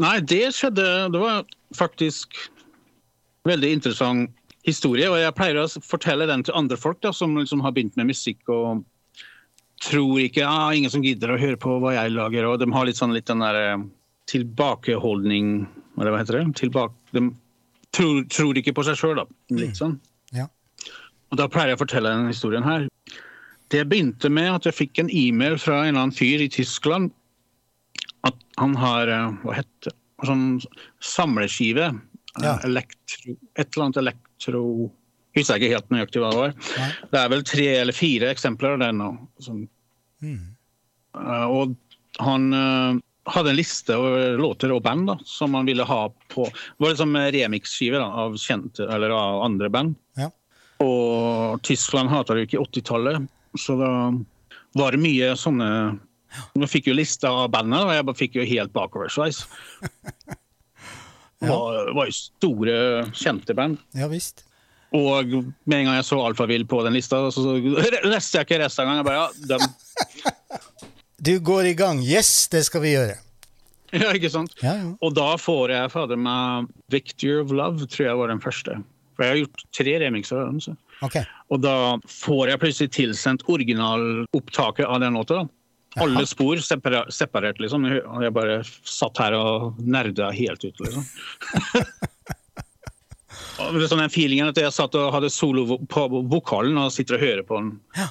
[0.00, 1.42] Nei, det skjedde Det var
[1.76, 2.38] faktisk
[3.48, 4.30] veldig interessant
[4.66, 7.96] historie, og jeg pleier å fortelle den til andre folk da, som liksom har begynt
[7.98, 8.84] med musikk og
[9.82, 12.86] tror ikke ja, ingen som gidder å høre på hva jeg lager, og de har
[12.86, 13.86] litt sånn litt den der eh,
[14.30, 15.64] tilbakeholdning
[15.98, 16.44] hva heter det?
[16.62, 17.26] Tilbake, de
[17.94, 19.26] tror, tror ikke på seg sjøl, da.
[19.58, 19.98] Litt sånn.
[20.34, 20.46] Ja.
[21.32, 22.86] Og Da pleier jeg å fortelle den historien her.
[23.72, 27.12] Det begynte med at jeg fikk en e-mail fra en eller annen fyr i Tyskland.
[28.28, 30.60] At han har eh, hva heter sånn
[31.02, 31.90] samleskive.
[32.38, 32.56] Eh, Ja.
[32.64, 34.64] Elektro, et eller annet elektro
[35.32, 36.50] Husker jeg ikke helt nøyaktig hva det var.
[36.76, 36.86] Nei.
[37.08, 39.06] Det er vel tre eller fire eksempler av det nå.
[39.40, 39.62] Som,
[41.16, 41.74] Eh, og
[42.22, 43.00] han eh,
[43.32, 46.94] hadde en liste over låter og band da, som han ville ha på Det var
[46.94, 49.96] liksom remix-skiver av kjente eller av andre band.
[50.20, 50.30] Ja.
[50.82, 53.28] Og Tyskland hata det jo ikke i 80-tallet,
[53.60, 53.90] så da
[54.78, 55.68] var det mye sånne
[56.56, 59.44] Jeg fikk jo lista av bandene, og jeg bare fikk jo helt bakoversveis.
[61.42, 62.74] Var, var jo store,
[63.18, 63.78] kjente band.
[63.98, 64.44] ja visst.
[64.92, 65.32] Og
[65.64, 67.54] med en gang jeg så Alphaville på den lista, så så
[68.04, 69.00] leste jeg ikke resten av gangen.
[69.00, 70.68] Jeg bare, ja, dem.
[71.22, 72.00] Du går i gang.
[72.02, 73.18] Yes, det skal vi gjøre.
[73.92, 74.54] Ja, ikke sant?
[74.64, 74.86] Ja, ja.
[75.04, 78.78] Og da får jeg fader meg 'Victor of Love', tror jeg var den første.
[79.12, 80.78] For jeg har gjort tre remixer av den.
[81.04, 81.24] Okay.
[81.52, 81.74] Og da
[82.08, 85.42] får jeg plutselig tilsendt originalopptaket av den låta.
[85.42, 85.46] da.
[86.00, 87.84] Alle spor separa separert, liksom.
[87.84, 91.04] Og jeg bare satt her og nerda helt ut, liksom.
[93.62, 97.46] Sånn den feelingen at jeg satt og hadde solo på vokalen og sitter og hører
[97.46, 97.70] på den.
[97.98, 98.08] Ja.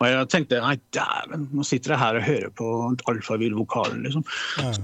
[0.00, 2.68] Og jeg tenkte nei, dæven, nå sitter jeg her og hører på
[3.12, 4.24] alfavill-vokalen, liksom.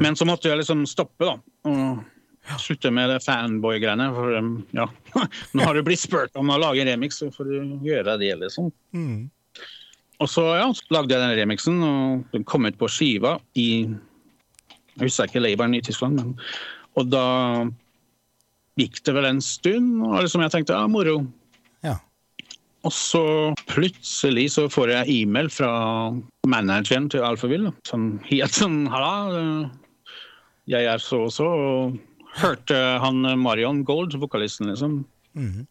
[0.02, 1.38] Men så måtte jeg liksom stoppe, da.
[1.72, 4.10] Og slutte med det fanboy-greiene.
[4.14, 4.84] For um, ja,
[5.56, 8.34] nå har du blitt spurt om å lage en remix, så får du gjøre det,
[8.42, 8.68] liksom.
[8.96, 9.24] Mm.
[10.22, 13.68] Og så ja, så lagde jeg den remixen, og den kom ut på skiva i
[14.96, 16.36] Jeg husker ikke laboren i Tyskland, men
[16.96, 17.24] Og da
[18.80, 21.18] gikk det vel en stund, og liksom jeg tenkte ja, moro.
[21.84, 21.96] Ja.
[22.84, 23.22] Og så
[23.68, 25.70] plutselig så får jeg e-mail fra
[26.48, 27.72] manageren til Alphaville.
[27.88, 30.12] som het sånn Halla, eh,
[30.72, 31.46] jeg er så og så.
[31.46, 31.98] Og
[32.40, 35.04] hørte han eh, Marion Gold, vokalisten, liksom.
[35.34, 35.66] Mhm.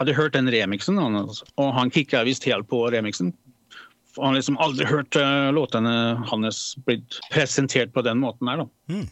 [0.00, 1.44] Hadde hørt den remixen, altså.
[1.60, 3.32] og han kicka visst helt på remixen.
[4.18, 5.92] Han har liksom aldri hørt eh, låtene
[6.28, 8.66] hans blitt presentert på den måten her, da.
[8.92, 9.06] Mm.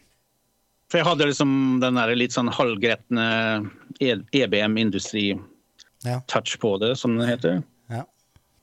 [0.90, 3.26] For jeg hadde liksom den der litt sånn halvgretne
[4.02, 5.40] E- EBM-industri-touch
[6.04, 6.20] Ja.
[6.60, 7.62] på det, som det heter.
[7.90, 8.04] ja.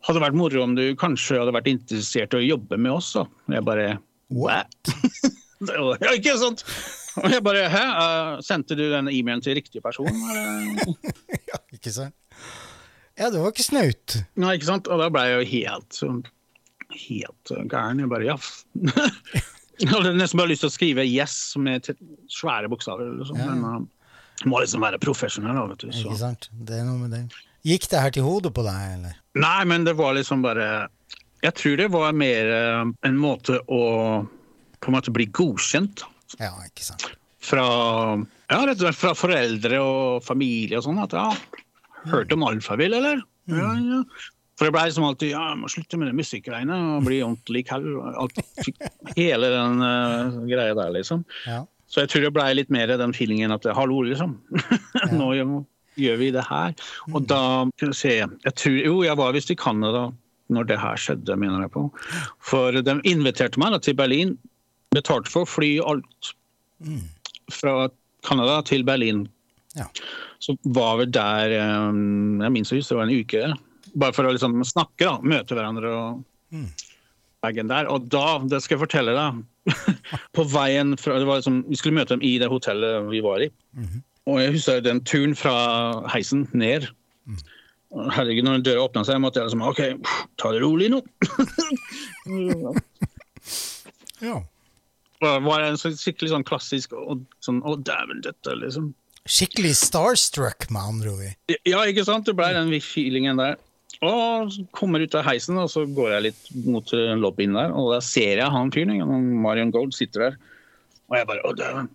[0.08, 3.26] Hadde vært moro om du kanskje hadde vært interessert i å jobbe med oss, da.
[3.56, 3.98] Jeg bare
[4.30, 4.92] What?
[5.60, 6.64] Var- ja, ikke sant?
[7.18, 7.82] Og jeg bare Hæ?
[7.98, 10.06] Uh, Sendte du den e-mailen til riktig person?
[11.50, 11.58] ja.
[11.74, 12.14] Ikke sant?
[13.18, 14.18] Ja, det var ikke snaut.
[14.38, 14.89] Nei, ikke sant?
[14.91, 16.26] Og da ble jeg jo helt sånn
[16.88, 17.99] Helt gæren.
[17.99, 18.36] Jeg bare ja.
[19.82, 21.86] Jeg hadde nesten bare lyst til å skrive 'yes' med
[22.32, 23.09] svære bokstaver.
[23.20, 23.38] Liksom.
[23.38, 23.49] Ja.
[23.51, 25.57] Men uh, må liksom være profesjonell.
[25.57, 25.91] da, vet du.
[25.91, 26.07] Så.
[26.07, 26.47] Ikke sant?
[26.53, 27.22] Det er noe med det.
[27.68, 29.20] Gikk det her til hodet på deg, eller?
[29.38, 30.88] Nei, men det var liksom bare
[31.43, 33.84] Jeg tror det var mer uh, en måte å
[34.78, 36.03] på en måte bli godkjent
[36.39, 37.05] Ja, ikke sant.
[37.41, 37.65] fra
[38.47, 40.99] ja, rett og slett fra foreldre og familie og sånn.
[41.03, 41.28] At ja,
[42.12, 43.24] hørte om alfavill, eller?
[43.51, 44.01] Ja, ja.
[44.58, 47.62] For det ble liksom alltid ja, jeg må slutte med det musikkgreiene og bli ordentlig
[47.70, 47.86] kall.
[49.14, 51.22] Hele den uh, greia der, liksom.
[51.45, 51.62] Ja.
[51.88, 54.34] Så jeg tror det ble litt mer den feelingen at hallo, liksom.
[55.20, 55.53] Nå, gjør,
[56.01, 56.74] gjør vi det her?
[57.14, 57.41] Og da
[57.76, 60.08] skal vi se jeg tror, Jo, jeg var visst i Canada
[60.53, 61.86] når det her skjedde, mener jeg på.
[62.39, 64.38] For de inviterte meg da til Berlin.
[64.95, 66.30] Betalte for fly og alt.
[67.51, 67.89] Fra
[68.26, 69.26] Canada til Berlin.
[69.78, 69.88] Ja.
[70.44, 71.88] Så var vi der eh,
[72.44, 73.44] Jeg minst husker det var en uke.
[73.98, 75.18] Bare for å liksom snakke, da.
[75.22, 76.24] Møte hverandre og
[77.44, 77.90] bagen der.
[77.92, 79.44] Og da, det skal jeg fortelle deg
[80.36, 83.44] På veien fra det var liksom, Vi skulle møte dem i det hotellet vi var
[83.44, 83.50] i.
[84.28, 85.56] Og jeg husker den turen fra
[86.12, 86.90] heisen ned.
[88.12, 89.80] Herregud, når døra åpna seg, måtte jeg liksom OK,
[90.42, 91.00] ta det rolig nå.
[94.28, 94.42] ja.
[95.24, 98.92] Det var en skikkelig sånn klassisk og sånn Å, dæven, dette, liksom.
[99.28, 101.56] Skikkelig starstruck, med andre ord.
[101.68, 102.26] Ja, ikke sant?
[102.28, 103.58] Det ble den feelingen der.
[104.06, 107.96] Og kommer ut av heisen, og så går jeg litt mot eh, lobbyen der, og
[107.96, 109.00] da ser jeg han fyren,
[109.42, 110.38] Marion Gold, sitter der.
[111.08, 111.88] Og jeg bare Å, dæven.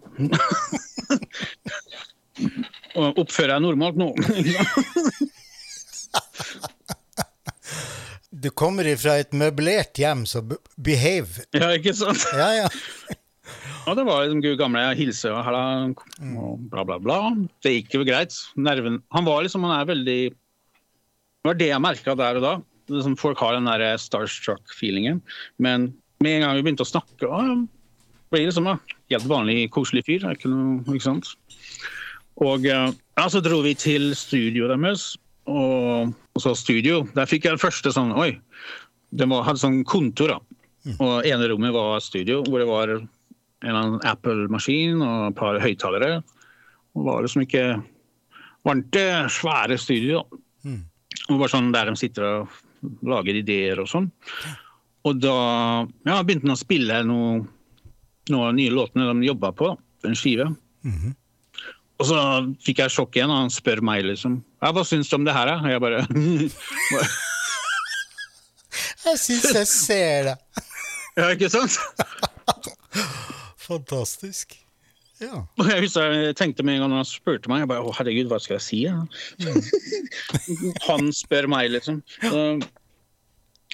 [3.23, 4.11] oppfører jeg normalt nå?
[8.43, 10.41] Du kommer ifra et møblert hjem, så
[10.75, 11.45] behave.
[11.55, 12.25] ja, ikke sant?
[12.35, 12.69] Ja, ja.
[13.83, 17.19] Og det var liksom gud gamle hilse og halla og bla, bla, bla.
[17.65, 18.37] Det gikk jo greit.
[18.55, 22.55] Nerven Han var liksom Han er veldig Det var det jeg merka der og da.
[22.93, 25.23] Liksom folk har den der starstruck-feelingen.
[25.59, 25.91] Men
[26.23, 27.65] med en gang vi begynte å snakke, å,
[28.31, 28.79] ble det liksom en
[29.11, 30.27] helt vanlig, koselig fyr.
[30.31, 31.33] Ikke noe, ikke sant?
[32.43, 35.13] Og eh, ja, så dro vi til studioet deres.
[35.51, 37.03] Og, og så studio.
[37.17, 38.37] Der fikk jeg den første sånn Oi.
[39.11, 40.63] Det hadde sånn kontor, da.
[40.99, 42.95] Og ene rommet var studio, hvor det var
[43.63, 46.21] en eller annen Apple-maskin og et par høyttalere.
[46.97, 47.67] Og var liksom ikke
[48.67, 50.25] varmt det svære studio.
[50.67, 50.83] Mm.
[51.31, 52.61] Og bare sånn der de sitter og
[53.07, 54.11] lager ideer og sånn.
[55.07, 55.37] Og da
[56.07, 57.43] ja, begynte han å spille noe,
[58.31, 59.73] noen av de nye låtene de jobba på.
[60.07, 60.49] En skive.
[62.03, 62.19] Og så
[62.67, 65.37] fikk jeg sjokk igjen, og han spør meg liksom ja, Hva syns du om det
[65.37, 65.61] her, da?
[65.63, 66.01] Og jeg bare
[69.05, 70.37] Jeg syns jeg ser det.
[71.13, 71.77] Ja, ikke sant?
[73.63, 74.59] Fantastisk.
[75.23, 75.45] Ja.
[75.61, 78.31] Og jeg husker jeg tenkte med en gang han spurte meg, jeg bare, å herregud,
[78.31, 78.81] hva skal jeg si?
[78.89, 79.03] Ja?
[80.89, 82.01] han spør meg, liksom.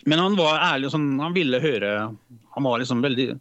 [0.08, 1.92] Men han var ærlig, sånn, han ville høre
[2.54, 3.32] Han var liksom veldig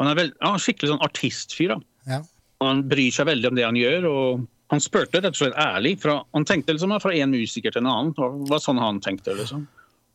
[0.00, 1.76] Han er veld, ja, skikkelig sånn artistfyr.
[1.76, 1.78] da.
[2.16, 2.20] ja.
[2.64, 4.06] Han bryr seg veldig om det han gjør.
[4.10, 5.96] og Han spurte rett og slett ærlig.
[6.02, 8.14] Fra, han tenkte liksom fra en musiker til en annen.
[8.16, 9.34] Det var sånn han tenkte.
[9.38, 9.66] liksom.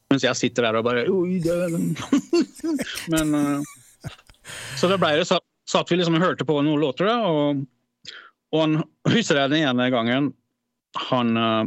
[0.09, 1.75] Mens jeg sitter der og bare Oi, det er.
[3.13, 4.15] Men eh,
[4.79, 5.27] Så det ble det.
[5.29, 5.37] Så
[5.69, 7.65] satt vi liksom og hørte på noen låter, da, og,
[8.53, 8.79] og han
[9.11, 10.31] husker jeg den ene gangen
[11.09, 11.65] han uh,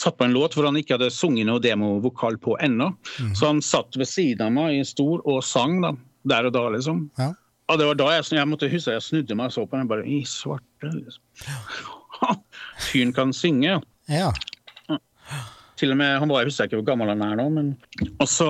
[0.00, 2.90] satt på en låt hvor han ikke hadde sunget noe demovokal på ennå.
[3.36, 5.92] Så han satt ved siden av meg i en stol og sang da,
[6.28, 7.06] der og da, liksom.
[7.20, 7.32] Ja.
[7.66, 9.88] Og det var da jeg, jeg måtte huske jeg snudde meg og så på den.
[9.90, 11.22] bare, I svarte, liksom.
[12.86, 13.80] Fyren kan synge.
[14.12, 14.30] ja.
[15.76, 17.66] Til og med, han var, Jeg husker ikke hvor gammel han er nå, men
[18.14, 18.46] Og så,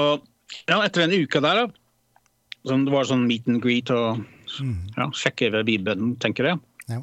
[0.69, 2.29] ja, etter en uke der, da,
[2.69, 4.21] sånn, det var sånn meet and greet og
[4.97, 6.61] ja, sjekke ved Bibelen, tenker jeg.
[6.91, 7.03] Ja.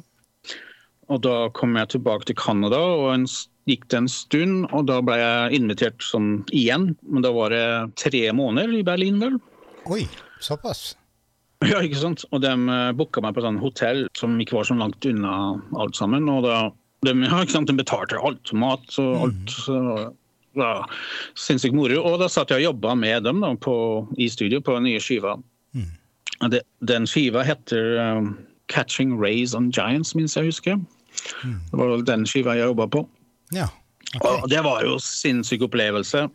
[1.12, 3.26] Og da kom jeg tilbake til Canada, og en,
[3.68, 6.92] gikk det en stund, og da ble jeg invitert sånn igjen.
[7.08, 7.64] Men da var det
[8.00, 9.40] tre måneder i Berlin, vel.
[9.92, 10.04] Oi,
[10.42, 10.92] såpass.
[11.70, 12.26] Ja, ikke sant?
[12.34, 15.96] Og de uh, booka meg på sånn hotell som ikke var så langt unna alt
[15.96, 16.26] sammen.
[16.28, 16.58] Og da,
[17.06, 17.70] de, ja, ikke sant?
[17.70, 19.54] de betalte alt, mat og alt.
[19.64, 19.78] Så,
[20.58, 20.74] ja,
[21.40, 22.02] Sinnssykt moro.
[22.04, 23.76] Og da satt jeg og jobba med dem da, på,
[24.20, 25.38] i studio på den nye skiva.
[26.50, 28.34] Det, den skiva heter um,
[28.68, 30.80] 'Catching Rays on Giants', minst jeg husker.
[31.44, 33.04] Det var vel den skiva jeg jobba på.
[33.54, 33.68] Ja.
[34.20, 36.26] Og det var jo sinnssyk opplevelse.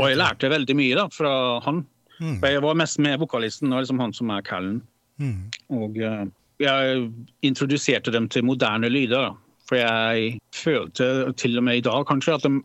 [0.00, 1.32] Og jeg lærte veldig mye da, fra
[1.64, 1.84] han.
[2.20, 4.82] For Jeg var mest med vokalisten, og liksom han som er Callen.
[5.22, 5.48] Mm.
[5.72, 6.26] Og uh,
[6.60, 7.06] jeg
[7.46, 9.36] introduserte dem til moderne lyder.
[9.68, 12.60] For jeg følte til og med i dag kanskje at de,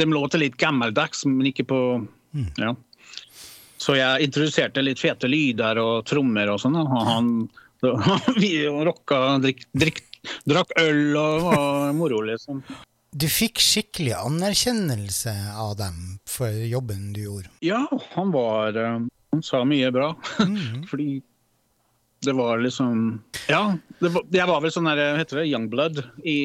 [0.00, 1.80] de låter litt gammeldags, men ikke på
[2.58, 2.74] ja.
[3.80, 6.76] Så jeg introduserte litt fete lyder og trommer og sånn.
[6.82, 7.30] Og han
[8.42, 10.02] vi rocka, drikk, drikk,
[10.48, 12.60] drakk øl og var moro, liksom.
[13.10, 17.48] Du fikk skikkelig anerkjennelse av dem for jobben du gjorde.
[17.64, 17.80] Ja,
[18.12, 19.00] han var eh,
[19.32, 20.12] Han sa mye bra.
[20.90, 21.22] Fordi
[22.20, 26.36] det var liksom Ja, det var, jeg var vel sånn der, heter det, youngblood i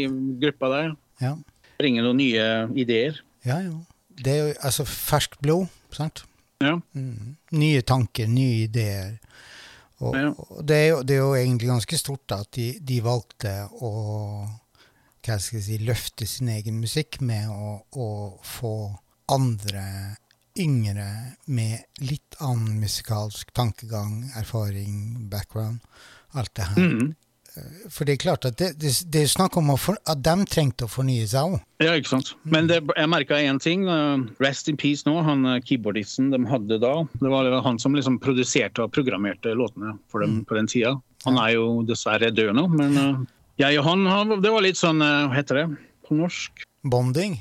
[0.41, 0.95] gruppa der.
[1.21, 1.33] Ja,
[1.75, 2.47] Bringe noen nye
[2.79, 3.19] ideer.
[3.43, 3.59] ja.
[3.67, 3.75] ja.
[4.15, 6.21] Det er jo altså ferskt blod, sant?
[6.64, 6.80] Ja.
[7.51, 9.18] Nye tanker, nye ideer.
[9.99, 10.30] Og, Ja.
[10.32, 13.53] og det, er jo, det er jo egentlig ganske stort da, at de, de valgte
[13.82, 13.91] å
[15.26, 18.08] hva skal jeg si, løfte sin egen musikk med å, å
[18.45, 18.74] få
[19.34, 20.16] andre
[20.62, 21.08] yngre
[21.47, 25.80] med litt annen musikalsk tankegang, erfaring, background,
[26.38, 27.16] alt det her, Mhm.
[27.91, 30.88] For det er klart at det, det, det er snakk om for, at de trengte
[30.88, 31.62] å fornye seg òg.
[31.84, 32.34] Ja, ikke sant.
[32.43, 33.88] Men det, jeg merka én ting.
[33.88, 36.93] eh, Rest in peace nå, han eh, keyboardisten de hadde da.
[37.22, 40.95] Det var han som liksom produserte og programmerte låtene for dem på den tida.
[41.26, 43.26] Han er jo dessverre død nå, men eh,
[43.64, 45.68] jeg og han, han Det var litt sånn Hva heter det
[46.06, 46.66] på norsk?
[46.86, 47.38] Bonding.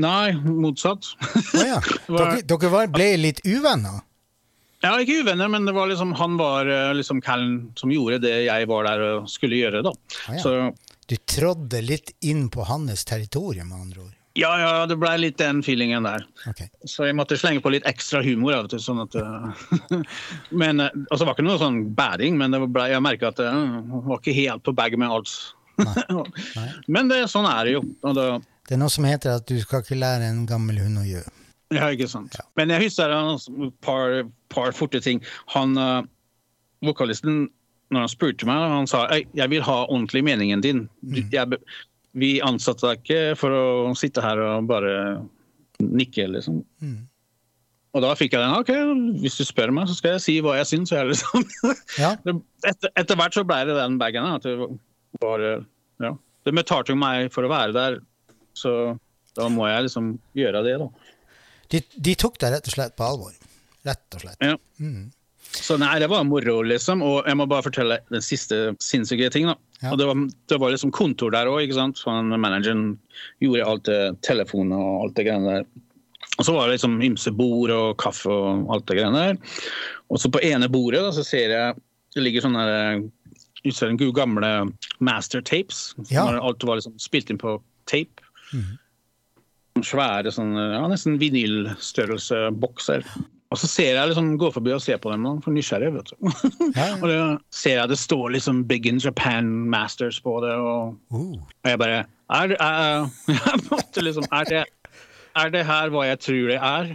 [0.00, 1.06] Nei, motsatt.
[1.22, 1.78] Å ja.
[2.08, 4.00] Dere, dere var, ble litt uvenner?
[4.84, 8.34] Ja, ikke uvenner, men det var liksom, han var eh, liksom kallen som gjorde det
[8.46, 9.82] jeg var der og skulle gjøre.
[9.82, 9.90] da.
[10.28, 10.42] Ah, ja.
[10.44, 10.52] Så
[11.08, 14.14] Du trådde litt inn på hans territorium, med andre ord.
[14.38, 16.22] ja, ja, det ble litt den feelingen der.
[16.46, 16.68] Okay.
[16.86, 18.78] Så jeg måtte slenge på litt ekstra humor og til.
[18.84, 19.16] sånn at...
[19.18, 19.98] eh,
[20.62, 23.42] men, eh, altså, det var ikke noe sånn bæring, men det ble, jeg merka at
[23.42, 25.34] jeg var ikke helt på bag med alt.
[25.82, 26.68] Nei.
[26.94, 27.82] men det, sånn er det jo.
[28.04, 28.30] Da,
[28.68, 31.34] Det er noe som heter at du skal ikke lære en gammel hund å gjøre.
[31.74, 32.38] Ja, ikke sant.
[32.56, 35.20] Men jeg husker et par, par forte ting.
[35.54, 36.06] Han, uh,
[36.84, 37.46] Vokalisten,
[37.92, 40.86] når han spurte meg, han sa jeg vil ha ordentlig meningen din.
[41.02, 41.60] Du, jeg,
[42.18, 44.92] vi ansatte deg ikke for å sitte her og bare
[45.82, 46.62] nikke, liksom.
[47.96, 48.54] Og da fikk jeg den.
[48.54, 50.92] OK, hvis du spør meg, så skal jeg si hva jeg syns.
[50.92, 51.46] Liksom.
[51.98, 52.12] Ja.
[52.68, 54.28] Etter, etter hvert så ble det den bagen.
[54.28, 54.56] At det
[55.22, 56.12] var ja.
[56.46, 57.98] Det betalte meg for å være der,
[58.56, 58.72] så
[59.36, 60.88] da må jeg liksom gjøre det, da.
[61.72, 63.32] De, de tok deg rett og slett på alvor.
[63.86, 64.44] Rett og slett.
[64.44, 64.56] Ja.
[65.58, 67.02] Så nei, det var moro, liksom.
[67.04, 69.48] Og jeg må bare fortelle den siste sinnssyke ting.
[69.48, 69.56] da.
[69.80, 69.92] Ja.
[69.92, 72.00] Og det var, det var liksom kontor der òg, ikke sant.
[72.02, 72.96] For manageren
[73.44, 75.68] gjorde alt det, telefon og alt det greiene der.
[76.38, 79.54] Og så var det liksom ymse bord og kaffe og alt det greiene der.
[80.12, 81.78] Og så på ene bordet da, så ser jeg
[82.16, 83.00] det ligger sånne der,
[83.98, 84.50] gode gamle
[85.04, 85.92] master tapes.
[86.12, 86.24] Ja.
[86.38, 87.58] Alt var liksom spilt inn på
[87.90, 88.24] tape.
[89.86, 93.04] Svære sånn, ja, nesten vinylstørrelse bokser.
[93.48, 96.32] Og så ser jeg liksom gå forbi og se på dem, for nysgjerrig, vet du.
[96.76, 97.20] Ja, og da
[97.54, 101.80] ser jeg det står liksom Big in Japan Masters på det, og, Uh, og jeg
[101.80, 103.06] bare er, det- er,
[103.38, 104.64] jeg måtte liksom, er, det,
[105.40, 106.92] er det her hva jeg tror det er?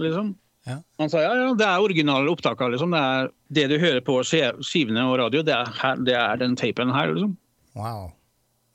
[0.00, 0.32] Liksom.
[0.68, 0.78] Ja.
[1.02, 2.70] Han sa ja, ja, det er originale opptaker.
[2.72, 2.92] Liksom.
[2.94, 6.40] Det, er, det du hører på ski- skivene og radio, det er, her, det er
[6.40, 7.12] den tapen her.
[7.12, 7.36] Liksom.
[7.76, 8.12] wow.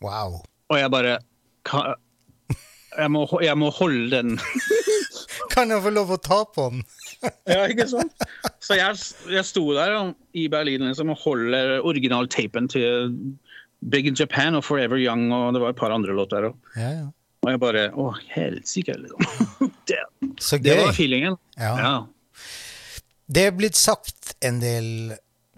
[0.06, 0.36] Wow.
[0.70, 1.16] Og jeg bare
[2.98, 4.38] jeg må, jeg må holde den
[5.54, 6.84] Kan jeg få lov å ta på den?
[7.50, 8.14] Ja, ikke sant?
[8.62, 8.98] Så jeg,
[9.34, 13.14] jeg sto der og, i Berlin liksom, og holder originaltapen til
[13.90, 16.50] Big in Japan og Forever Young og det var et par andre låter.
[16.50, 17.06] Og, Ja, ja.
[17.46, 19.72] og jeg bare Å, helsike, liksom.
[19.90, 20.02] Det,
[20.44, 21.38] Så det var feelingen.
[21.58, 21.74] Ja.
[21.82, 21.96] Ja.
[23.28, 25.14] Det er blitt sagt en del,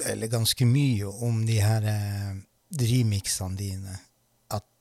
[0.08, 2.32] eller ganske mye, om de her eh,
[2.80, 3.98] remixene dine.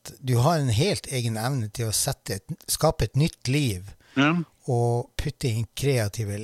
[0.05, 1.92] At du har en helt egen evne til å
[2.30, 4.34] et, skape et nytt liv Ja.
[4.66, 6.38] og putte inn kreative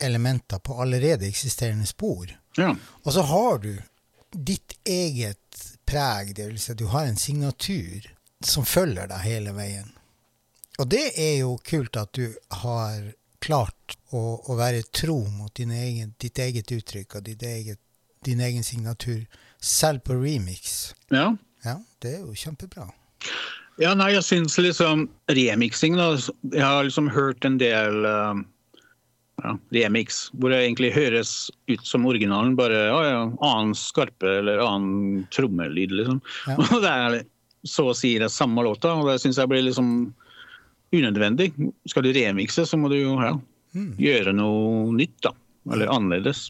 [0.00, 2.26] elementer på allerede eksisterende spor.
[2.56, 2.74] ja.
[3.04, 3.82] Og så har du
[4.32, 8.06] ditt eget preg, vil si at du har en signatur
[8.42, 9.92] som følger deg hele veien.
[10.78, 15.70] Og det er jo kult at du har klart å, å være tro mot din
[15.70, 17.78] egen, ditt eget uttrykk og ditt eget,
[18.24, 19.26] din egen signatur,
[19.60, 20.94] selv på remix.
[21.10, 21.36] ja.
[21.64, 22.86] Ja, det er jo kjempebra.
[23.80, 26.12] Ja, nei, jeg syns liksom remixing da,
[26.52, 28.42] Jeg har liksom hørt en del um,
[29.40, 31.32] ja, remix hvor det egentlig høres
[31.70, 36.20] ut som originalen, bare ja, ja, annen skarpe eller annen trommelyd, liksom.
[36.48, 36.58] Ja.
[36.70, 37.20] Og det er
[37.68, 39.88] så å si det samme låta, og det syns jeg blir liksom
[40.96, 41.50] unødvendig.
[41.92, 43.34] Skal du remixe, så må du jo ja,
[44.00, 45.34] gjøre noe nytt, da.
[45.68, 46.46] Eller annerledes.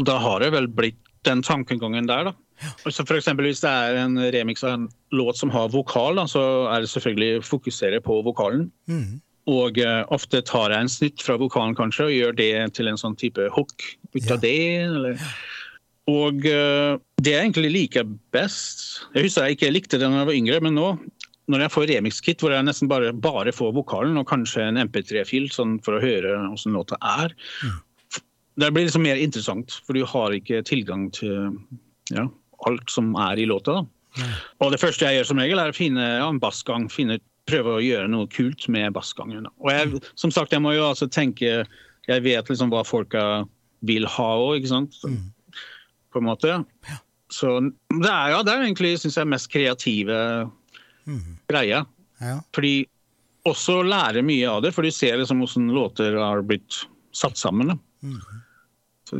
[0.00, 2.34] Og da har det vel blitt den tankegangen der, da.
[2.84, 6.18] Og så for eksempel Hvis det er en remix av en låt som har vokal,
[6.20, 6.42] da, så
[6.72, 8.68] er det selvfølgelig å fokusere på vokalen.
[8.90, 9.20] Mm.
[9.52, 13.00] Og uh, ofte tar jeg en snitt fra vokalen kanskje og gjør det til en
[13.00, 13.74] sånn type hook
[14.14, 14.38] ut Ja.
[14.40, 14.56] det.
[14.86, 15.20] Eller.
[16.08, 20.30] Og uh, det jeg egentlig liker best Jeg husker jeg ikke likte det da jeg
[20.30, 20.94] var yngre, men nå
[21.52, 25.50] når jeg får remix-kit hvor jeg nesten bare, bare får vokalen og kanskje en MP3-fil
[25.52, 27.34] sånn for å høre hvordan låta er,
[28.56, 31.52] det blir liksom mer interessant, for du har ikke tilgang til
[32.14, 32.24] ja,
[32.68, 33.80] alt som er i låta.
[33.80, 34.26] da.
[34.62, 36.86] Og det første jeg gjør som regel, er å finne ja, en bassgang.
[36.92, 37.18] Finne,
[37.50, 39.48] prøve å gjøre noe kult med bassgangen.
[39.60, 41.64] Og jeg, som sagt, jeg må jo altså tenke
[42.04, 43.44] Jeg vet liksom hva folka
[43.88, 44.98] vil ha òg, ikke sant?
[46.12, 46.58] På en måte.
[46.88, 46.98] Ja.
[47.32, 50.18] Så det er, ja, det er egentlig, syns jeg, mest kreative
[51.48, 51.80] greia.
[52.20, 52.36] Ja.
[52.54, 52.84] Fordi
[53.48, 56.84] også lære mye av det, for du ser liksom hvordan låter har blitt
[57.16, 57.72] satt sammen.
[57.72, 57.78] Da.
[58.04, 58.43] Du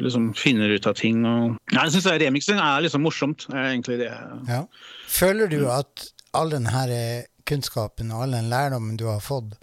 [0.01, 1.22] liksom finner ut av ting.
[1.28, 1.55] Og...
[1.72, 3.47] Nei, jeg syns remixing er liksom morsomt.
[3.53, 4.11] er egentlig det.
[4.49, 4.64] Ja.
[5.11, 9.57] Føler du at all den her eh, kunnskapen og all den lærdommen du har fått,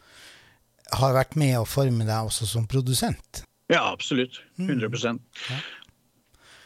[0.91, 3.43] har vært med å forme deg også som produsent?
[3.71, 4.41] Ja, absolutt.
[4.59, 5.21] 100%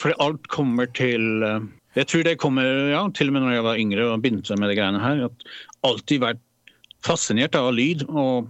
[0.01, 1.67] Fordi alt kommer til eh,
[1.99, 4.73] Jeg tror det kommer ja, til og med når jeg var yngre og begynte med
[4.73, 5.27] de greiene her.
[5.29, 5.45] at
[5.85, 6.41] Alltid vært
[7.05, 8.07] fascinert av lyd.
[8.09, 8.49] og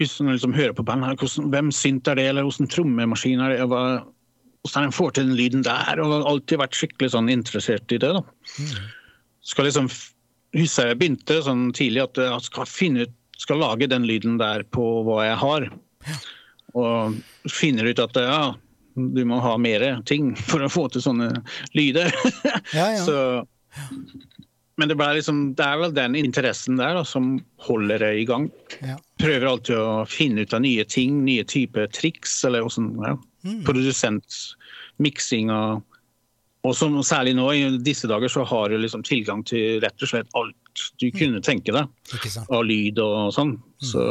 [0.00, 3.42] Hvis man liksom hører på band her, hvordan, hvem synt er det, eller hvordan trommemaskin
[3.44, 3.66] er det?
[3.68, 4.06] hva-
[4.64, 6.00] Hvordan en får til den lyden der.
[6.00, 8.10] og har Alltid vært skikkelig sånn interessert i det.
[8.12, 8.22] da.
[9.44, 9.86] Skal liksom
[10.56, 14.64] husker jeg begynte sånn tidlig at jeg skal finne ut skal lage den lyden der
[14.68, 15.68] på hva jeg har.
[16.76, 17.14] Og
[17.48, 18.40] finner ut at ja,
[18.96, 21.30] du må ha mer ting for å få til sånne
[21.72, 22.12] lyder.
[22.76, 23.04] Ja, ja.
[23.06, 23.16] Så,
[24.78, 27.34] men det, liksom, det er vel den interessen der da, som
[27.66, 28.46] holder det i gang.
[28.80, 28.96] Ja.
[29.20, 33.62] Prøver alltid å finne ut av nye ting, nye typer triks, eller hvordan ja, Mm.
[33.64, 35.86] Produsentmiksing og
[36.60, 40.10] og som særlig nå i disse dager så har du liksom tilgang til rett og
[40.10, 41.88] slett alt du kunne tenke deg
[42.52, 43.54] av lyd og sånn.
[43.80, 44.02] Så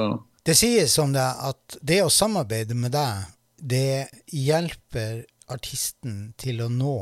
[0.41, 3.27] Det sies om deg at det å samarbeide med deg,
[3.61, 6.95] det hjelper artisten til å nå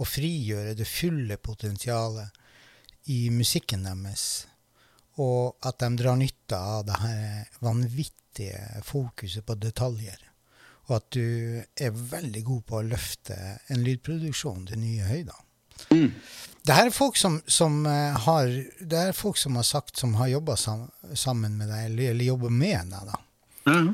[0.00, 2.32] og frigjøre det fulle potensialet
[3.10, 4.46] i musikken deres,
[5.20, 10.18] og at de drar nytte av det her vanvittige fokuset på detaljer.
[10.88, 13.36] Og at du er veldig god på å løfte
[13.72, 15.38] en lydproduksjon til nye høyder.
[16.64, 18.48] Det her er folk som, som eh, har
[18.80, 22.52] Det er folk som har sagt som har jobba sammen med deg, eller, eller jobber
[22.52, 23.10] med deg.
[23.10, 23.20] da.
[23.68, 23.90] Mm.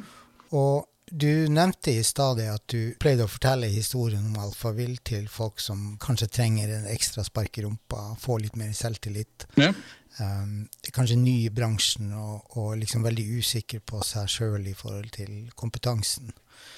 [0.58, 5.60] Og du nevnte i stad at du pleide å fortelle historien om Alfavill til folk
[5.62, 9.46] som kanskje trenger en ekstra spark i rumpa, få litt mer selvtillit.
[9.60, 9.72] Ja.
[10.20, 15.12] Um, kanskje ny i bransjen og, og liksom veldig usikker på seg sjøl i forhold
[15.16, 16.32] til kompetansen.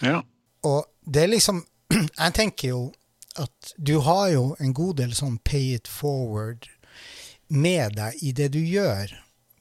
[0.05, 0.22] ja.
[0.62, 1.64] Og det er liksom
[2.22, 2.83] Jeg tenker jo
[3.41, 6.68] at du har jo en god del sånn pay it forward
[7.49, 9.12] med deg i det du gjør,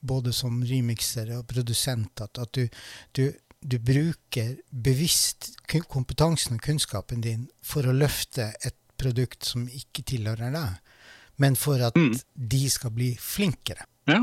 [0.01, 2.67] både som remixer og produsent, at, at du,
[3.15, 3.31] du,
[3.61, 5.51] du bruker bevisst
[5.87, 10.79] kompetansen og kunnskapen din for å løfte et produkt som ikke tilhører deg,
[11.41, 11.95] men for at
[12.35, 13.85] de skal bli flinkere.
[14.09, 14.19] Ja.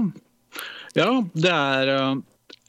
[0.99, 2.19] ja, det er eh,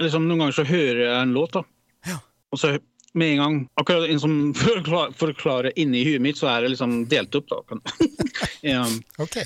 [0.02, 1.64] liksom Noen ganger så hører jeg en låt, da.
[2.10, 2.20] Ja.
[2.54, 2.76] Og så
[3.18, 7.00] med en gang Akkurat en som forklar- forklarer inni huet mitt, så er det liksom
[7.10, 7.82] delt opp, da.
[8.74, 8.84] ja,
[9.22, 9.40] Ok.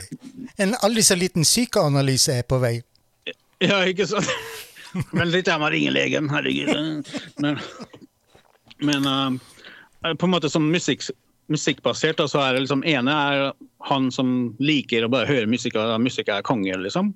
[0.59, 2.75] En aldri så liten psykoanalyse er på vei.
[3.63, 4.27] ja, ikke sant?
[5.11, 7.09] Men litt jeg må ringe legen, herregud.
[7.41, 7.59] Men,
[8.83, 11.05] men uh, på en måte som musikk,
[11.51, 13.43] musikkbasert, da, så er det liksom ene er
[13.89, 17.13] han som liker å bare høre musikk, og musikk er konge, liksom.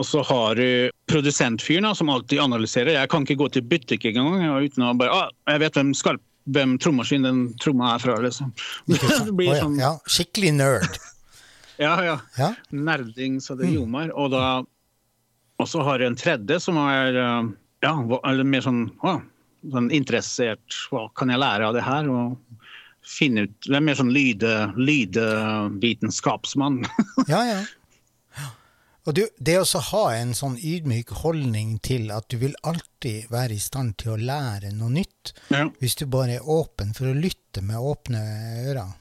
[0.00, 2.96] Og så har du produsentfyren som alltid analyserer.
[2.96, 6.22] Jeg kan ikke gå til butikk engang uten å bare ah, Jeg vet hvem, skarp,
[6.56, 8.54] hvem trommaskin den tromma er fra, liksom.
[9.36, 11.00] Blir Å ja, sånn ja, skikkelig nerd.
[11.80, 12.16] Ja, ja.
[12.36, 12.48] Ja.
[12.70, 14.12] Nerding så det ljomer.
[14.14, 14.60] Og da
[15.62, 17.50] Og så har jeg en tredje som er eh,
[17.86, 17.92] ja,
[18.42, 19.20] mer sånn, å,
[19.74, 22.10] sånn interessert Hva kan jeg lære av det her?
[22.10, 22.36] Og
[23.06, 26.82] finne ut Det er mer sånn lyde, lydvitenskapsmann.
[27.32, 27.62] Ja, ja.
[29.02, 33.56] Og du, det å ha en sånn ydmyk holdning til at du vil alltid være
[33.56, 35.66] i stand til å lære noe nytt, ja.
[35.80, 38.22] hvis du bare er åpen for å lytte med åpne
[38.70, 38.94] ører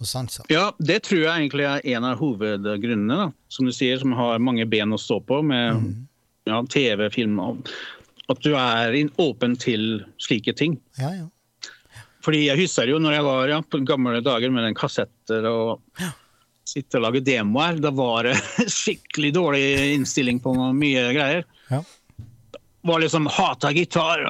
[0.00, 0.46] og sanser.
[0.48, 3.18] ja, det tror jeg egentlig er en av hovedgrunnene.
[3.24, 3.26] da.
[3.52, 5.84] Som du sier, som har mange ben å stå på med
[6.48, 7.40] ja, TV, film
[8.30, 10.78] At du er åpen til slike ting.
[10.98, 11.28] Ja, ja.
[12.24, 15.80] Fordi jeg husker jo når jeg var ja, på gamle dager med den kassetter og
[16.68, 18.36] sitte og lage demoer, da var det
[18.80, 19.64] skikkelig dårlig
[19.96, 21.48] innstilling på mye greier.
[21.72, 21.84] ja.
[22.82, 24.22] Var liksom hata gitar.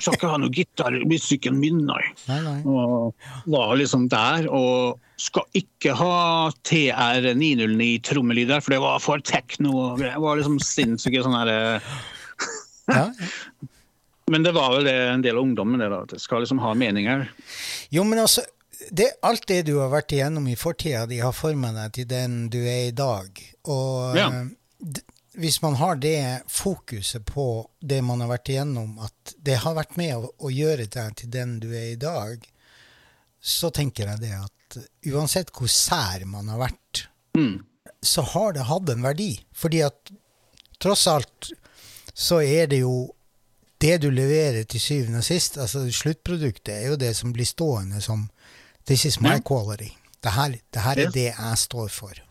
[0.00, 2.02] Skal ikke ha noe gitar i musikken min, nei.
[2.26, 2.56] Nei, nei.
[2.66, 3.12] Og
[3.52, 4.48] var liksom der.
[4.50, 6.16] Og skal ikke ha
[6.66, 9.70] TR 909 trommelyder, for det var for tekno.
[9.84, 10.18] og greier.
[10.18, 11.92] Var liksom sinnssyke sånne her, eh,
[12.90, 13.28] Ja, ja.
[14.32, 16.02] Men det var vel det en del av ungdommen, det da.
[16.06, 17.26] At det skal liksom ha meninger.
[17.92, 18.40] Jo, men altså,
[18.90, 22.36] det, alt det du har vært igjennom i fortida de har forma deg til den
[22.48, 23.28] du er i dag.
[23.68, 24.28] Og Ja.
[25.38, 27.44] Hvis man har det fokuset på
[27.80, 31.30] det man har vært igjennom, at det har vært med å, å gjøre deg til
[31.32, 32.42] den du er i dag,
[33.40, 34.76] så tenker jeg det at
[35.12, 37.62] uansett hvor sær man har vært, Mm.
[38.04, 39.30] så har det hatt en verdi.
[39.56, 40.10] Fordi at
[40.78, 41.48] tross alt
[42.12, 43.14] så er det jo
[43.80, 48.02] det du leverer til syvende og sist, altså sluttproduktet, er jo det som blir stående
[48.04, 48.28] som
[48.84, 49.88] This is my quality.
[50.22, 52.21] Det her, det her er det jeg står for.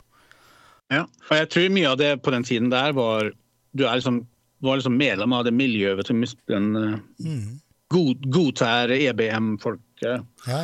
[0.91, 1.05] Ja.
[1.29, 3.31] Og jeg tror mye av det på den tiden der var
[3.71, 4.25] Du er liksom,
[4.59, 6.97] var liksom medlem av det miljøet som den uh,
[7.91, 10.03] god, godtær EBM-folket.
[10.03, 10.17] Ja,
[10.47, 10.63] ja.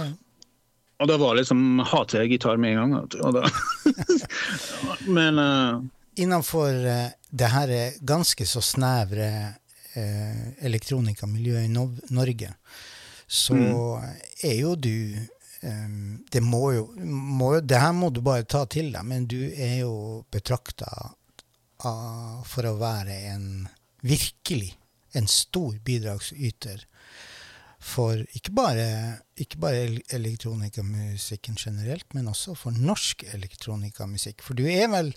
[0.97, 3.07] Og da var liksom hater jeg gitar med en gang.
[3.21, 3.45] Og da,
[5.17, 5.85] men uh,
[6.17, 9.27] Innenfor eh, det her er ganske så snevre
[9.93, 12.49] uh, elektronikamiljøet i Nov Norge,
[13.29, 13.57] så
[14.41, 15.13] er jo du
[15.67, 19.39] Um, det må jo, må Det her må du bare ta til deg, men du
[19.49, 20.91] er jo betrakta
[21.77, 23.67] for å være en
[24.01, 24.71] virkelig
[25.17, 26.85] en stor bidragsyter
[27.87, 28.87] for ikke bare,
[29.37, 29.83] ikke bare
[30.15, 34.41] elektronikamusikken generelt, men også for norsk elektronikamusikk.
[34.43, 35.13] For du er vel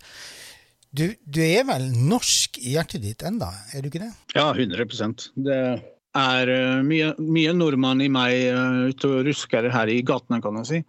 [0.91, 4.13] du, du er vel norsk i hjertet ditt enda, er du ikke det?
[4.35, 5.61] Ja, 100% Det
[6.19, 10.57] er eh, mye, mye nordmann i meg eh, ute og rusker her i gatene, kan
[10.61, 10.81] jeg si.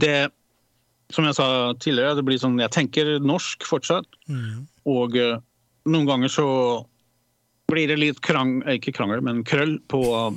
[0.00, 0.30] Det,
[1.12, 4.08] som jeg sa tidligere, det blir sånn Jeg tenker norsk fortsatt.
[4.88, 5.36] Og eh,
[5.88, 6.46] noen ganger så
[7.72, 10.02] blir det litt krang, ikke krangel, men krøll på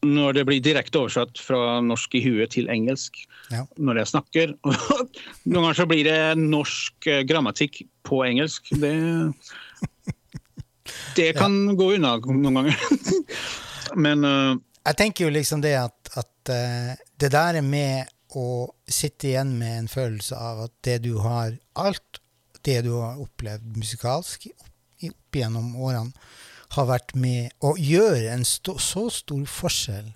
[0.00, 3.18] når det blir direkte oversatt fra norsk i huet til engelsk
[3.50, 3.64] Ja.
[3.76, 4.52] når jeg snakker.
[5.50, 8.70] Noen ganger så blir det norsk grammatikk på engelsk.
[8.80, 8.94] Det,
[11.16, 12.80] det kan gå unna noen ganger.
[14.04, 18.70] Men uh, Jeg tenker jo liksom det at, at uh, det der er med å
[18.86, 22.20] sitte igjen med en følelse av at det du har Alt
[22.66, 24.70] det du har opplevd musikalsk opp,
[25.08, 26.12] opp gjennom årene,
[26.76, 30.10] har vært med å gjøre en st så stor forskjell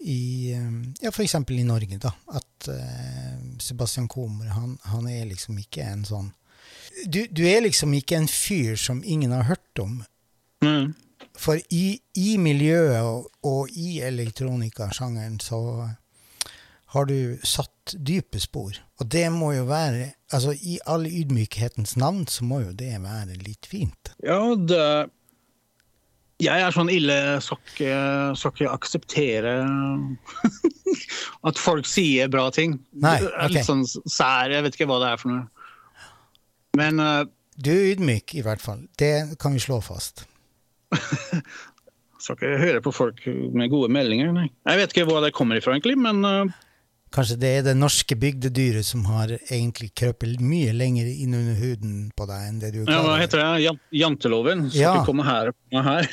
[0.00, 1.36] i eh, ja, f.eks.
[1.36, 2.14] i Norge, da.
[2.32, 6.30] At uh, Sebastian Komer, han, han er liksom ikke en sånn
[7.06, 10.02] du, du er liksom ikke en fyr som ingen har hørt om,
[10.64, 10.92] mm,
[11.40, 15.60] for i, i miljøet og, og i elektronikasjangeren så
[16.90, 18.74] har du satt dype spor.
[19.00, 23.34] Og det må jo være Altså, i all ydmykhetens navn så må jo det være
[23.42, 24.12] litt fint.
[24.22, 25.10] ja, det
[26.40, 29.56] Jeg er sånn ille skal ikke, akseptere
[31.50, 32.78] at folk sier bra ting.
[32.92, 35.59] Nei, er Litt sånn sær, jeg vet ikke hva det er for noe.
[36.78, 37.24] Men uh,
[37.60, 38.84] Du er ydmyk, i hvert fall.
[38.98, 40.24] Det kan vi slå fast.
[42.20, 43.22] skal ikke høre på folk
[43.56, 44.48] med gode meldinger, nei.
[44.68, 46.58] Jeg vet ikke hvor det kommer ifra, egentlig, men uh...
[47.10, 51.94] Kanskje det er det norske bygdedyret som har egentlig krøpet mye lenger inn under huden
[52.14, 52.92] på deg enn det du klarer.
[52.94, 53.72] ja, hva heter det?
[53.98, 54.68] Janteloven?
[54.70, 54.92] Skal Ja.
[55.00, 56.06] ikke komme her og komme her.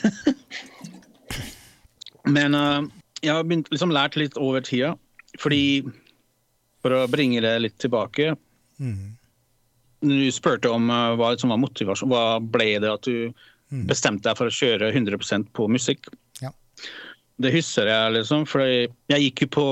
[2.37, 2.81] men uh,
[3.21, 4.95] jeg har begynt, liksom lært litt over tida,
[5.37, 5.85] fordi
[6.81, 8.35] For å bringe det litt tilbake
[8.77, 9.16] Mm.
[10.05, 12.11] Du spurte om eh, hva som var motivasjon.
[12.11, 13.31] Hva ble det at du
[13.89, 16.07] bestemte deg for å kjøre 100% på musikk?
[16.43, 16.51] Ja.
[17.41, 18.45] Det husker jeg, liksom.
[18.49, 19.65] For jeg gikk jo på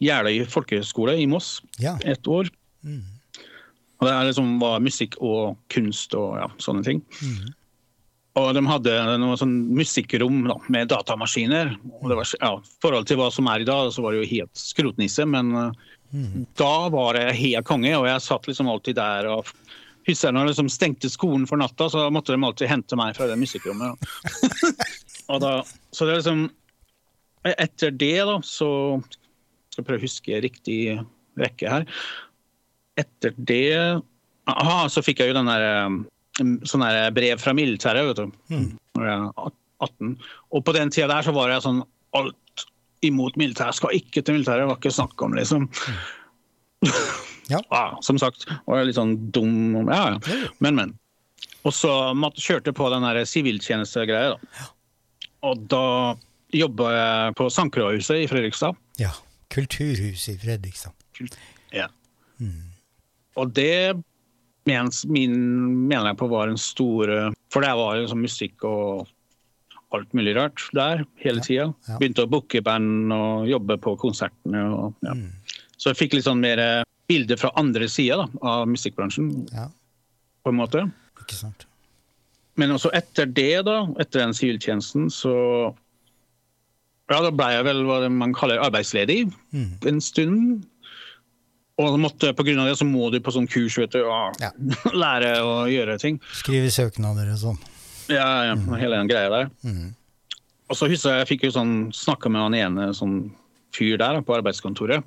[0.00, 1.96] Jeløy folkehøgskole i Moss Ja.
[2.08, 2.50] et år.
[4.00, 7.02] Og det liksom var musikk og kunst og ja, sånne ting.
[8.40, 11.74] Og de hadde noe sånn musikkrom da, med datamaskiner.
[12.00, 14.30] Og det var, ja, forhold til hva som er i dag, så var det jo
[14.38, 15.52] helt skrotnisse, men
[16.58, 17.92] da var det helt konge.
[17.98, 19.50] Og jeg satt liksom alltid der og
[20.08, 24.10] husker liksom stengte skolen for natta, så måtte de alltid hente meg fra det musikkrommet.
[25.30, 25.52] og da,
[25.92, 26.48] så det er liksom
[27.40, 29.00] Etter det, da, så
[29.72, 30.98] skal prøve å huske riktig
[31.40, 31.86] rekke her.
[33.00, 34.02] Etter det
[34.50, 36.84] Aha, så fikk jeg jo den der sånn
[37.14, 38.36] brev fra militæret, vet du.
[38.98, 39.54] Når jeg var
[39.86, 40.12] 18.
[40.52, 41.80] Og på den tida der så var jeg sånn
[42.18, 42.39] alt
[43.06, 43.78] imot militæret.
[43.78, 45.68] Skal ikke til militæret, var ikke snakk om, liksom.
[46.84, 46.92] Ja.
[47.50, 48.44] Ja, som sagt.
[48.68, 50.36] Og jeg er litt sånn dum Ja, ja.
[50.62, 50.92] Men, men.
[51.66, 51.90] Og så
[52.38, 54.68] kjørte jeg på den siviltjenestegreia, da.
[55.50, 55.80] Og da
[56.54, 58.78] jobba jeg på Sankerøyhuset i Fredrikstad.
[59.02, 59.10] ja.
[59.50, 60.94] Kulturhuset i Fredrikstad.
[61.74, 61.88] Ja.
[63.34, 63.98] Og det
[64.68, 65.34] mens min,
[65.88, 67.10] mener jeg på var en stor
[67.50, 69.08] For det var jo sånn musikk og
[69.96, 71.68] alt mulig rart der hele tida.
[71.88, 71.96] ja.
[71.98, 74.62] Begynte å booke band og jobbe på konsertene.
[74.74, 75.14] Og, ja.
[75.76, 79.64] Så jeg fikk litt sånn mer bilde bilder fra andre sida av musikkbransjen, Ja,
[80.44, 80.84] på en måte.
[81.18, 81.64] ikke sant.
[82.56, 85.74] Men også etter det, da, etter den siviltjenesten, så
[87.10, 89.32] Ja, da ble jeg vel hva man kaller arbeidsledig
[89.90, 90.64] en stund.
[91.80, 94.38] Og måtte, på grunn av det så må du på sånn kurs, vet du, og
[94.38, 94.52] Ja.
[94.94, 96.20] lære å gjøre ting.
[96.32, 97.58] Skrive søknader og sånn.
[98.10, 99.50] Ja, ja, hele den greia der.
[99.66, 99.92] Mm.
[100.70, 103.24] Og så husker jeg jeg fikk jo sånn snakka med han ene sånn
[103.74, 105.06] fyr der på arbeidskontoret.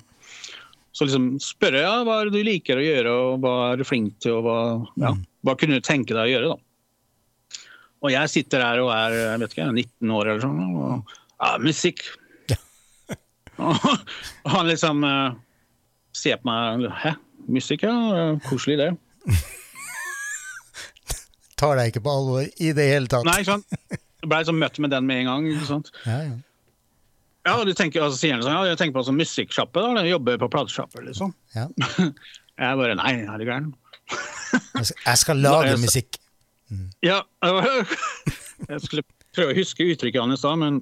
[0.94, 3.86] Så liksom spørre ja, hva er det du liker å gjøre, og hva er du
[3.88, 4.58] flink til, og hva,
[5.02, 5.10] ja,
[5.44, 7.64] hva kunne du tenke deg å gjøre, da.
[8.04, 11.54] Og jeg sitter her og er jeg vet ikke, 19 år eller sånn, og ja,
[11.64, 12.04] musikk.
[13.54, 15.36] Og han liksom eh,
[16.16, 17.12] ser på meg Hæ,
[17.46, 18.88] musikk, ja, koselig det.
[21.60, 23.26] Tar deg ikke på alvor i det hele tatt.
[23.28, 23.78] Nei, ikke sant?
[23.92, 25.48] Jeg ble liksom møtt med den med en gang.
[25.52, 25.94] ikke sant?
[26.08, 26.34] Ja, ja.
[27.44, 30.46] Ja, du tenker, altså, sier sånn, ja, jeg tenker på sånn musikksjappe, da, jobber på
[30.48, 31.34] platesjappe, liksom.
[31.52, 31.66] Ja.
[32.54, 33.66] Jeg bare, nei, er du gæren?
[35.10, 36.16] Jeg skal, lage musikk.
[37.04, 39.04] Ja, jeg skulle
[39.36, 40.78] prøve å huske uttrykket hans da, men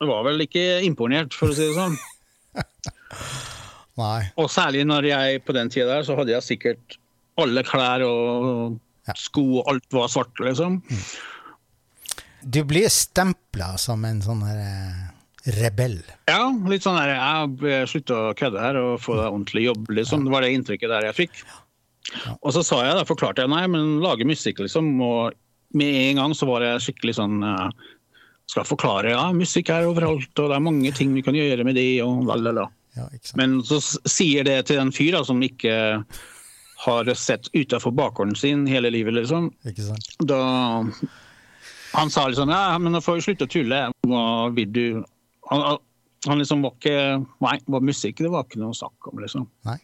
[0.00, 1.98] det var vel ikke imponert, for å si det sånn.
[3.98, 4.28] Nei.
[4.38, 6.98] Og særlig når jeg på den tida der, så hadde jeg sikkert
[7.38, 8.78] alle klær og
[9.08, 9.16] Ja.
[9.16, 10.82] sko og alt var svart, liksom.
[12.42, 15.06] Du blir stempla som en sånn her eh,
[15.58, 15.98] rebell.
[16.30, 20.26] Ja, litt sånn der, jeg slutter å kødde her og få deg ordentlig jobb, liksom.
[20.26, 21.42] Det var det inntrykket der jeg fikk.
[22.38, 24.94] Og så sa jeg da, forklarte jeg nei, men lage musikk, liksom.
[25.04, 25.36] Og
[25.76, 27.68] med en gang så var jeg skikkelig sånn eh,
[28.48, 31.76] Skal forklare, ja, musikk er overalt, og det er mange ting vi kan gjøre med
[31.76, 32.68] det, og la, la, la.
[33.36, 33.76] Men så
[34.08, 35.74] sier det til en fyr da, som ikke
[36.84, 39.50] har sett utafor bakgården sin hele livet, liksom.
[39.66, 40.12] Ikke sant?
[40.22, 40.40] Da
[41.96, 43.80] Han sa liksom ja, men nå får vi slutte å tulle.
[44.06, 44.84] Hva vil du
[45.50, 45.80] Han,
[46.28, 47.00] han liksom var ikke
[47.44, 49.48] Nei, var musikk det var ikke noe snakk om, liksom.
[49.66, 49.78] Nei.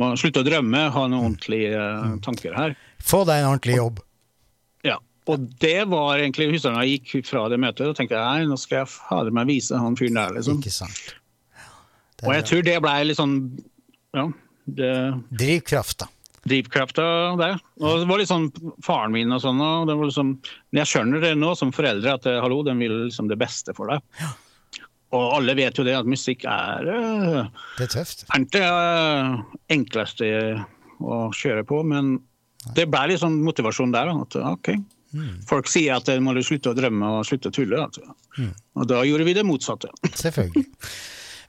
[0.00, 2.16] Man slutte å drømme, ha noen ordentlige mm.
[2.24, 2.74] tanker her.
[3.04, 4.00] Få deg en ordentlig jobb.
[4.82, 4.96] Ja.
[5.30, 8.82] Og det var egentlig Husker jeg gikk fra det møtet, og tenkte nei, nå skal
[8.82, 10.58] jeg fader meg vise han fyren der, liksom.
[10.58, 11.14] Ikke sant?
[12.24, 13.38] Og jeg tror det blei litt sånn
[14.16, 14.26] Ja.
[14.64, 14.90] det
[15.30, 16.08] drivkrafta.
[16.48, 17.04] Drivkrafta
[17.40, 17.58] der.
[17.80, 18.48] Og det var litt sånn
[18.84, 19.60] faren min og sånn.
[19.64, 20.32] og det var liksom,
[20.70, 23.74] men Jeg skjønner det nå som foreldre at eh, hallo, den vil liksom det beste
[23.76, 24.02] for deg.
[25.14, 27.44] Og alle vet jo det at musikk er uh,
[27.78, 28.24] Det er tøft.
[28.34, 29.44] ikke det eh,
[29.76, 30.30] enkleste
[31.04, 32.16] å kjøre på, men
[32.74, 34.10] det ble litt sånn motivasjon der.
[34.10, 34.72] At ok,
[35.46, 37.78] folk sier at må du slutte å drømme og slutte å tulle.
[37.86, 38.02] Altså.
[38.74, 39.92] Og da gjorde vi det motsatte.
[40.16, 40.64] Selvfølgelig.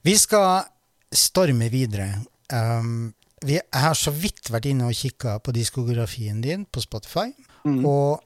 [0.05, 0.67] Vi skal
[1.15, 2.11] storme videre.
[2.53, 7.31] Um, vi har så vidt vært inne og kikka på diskografien din på Spotify.
[7.65, 8.21] Og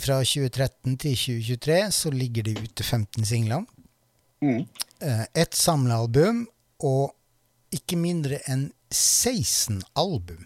[0.00, 3.66] fra 2013 til 2023 så ligger det ute 15 singler.
[4.40, 4.64] Mm.
[5.00, 6.46] Et Ett samlealbum
[6.86, 7.12] og
[7.74, 10.44] ikke mindre enn 16 album.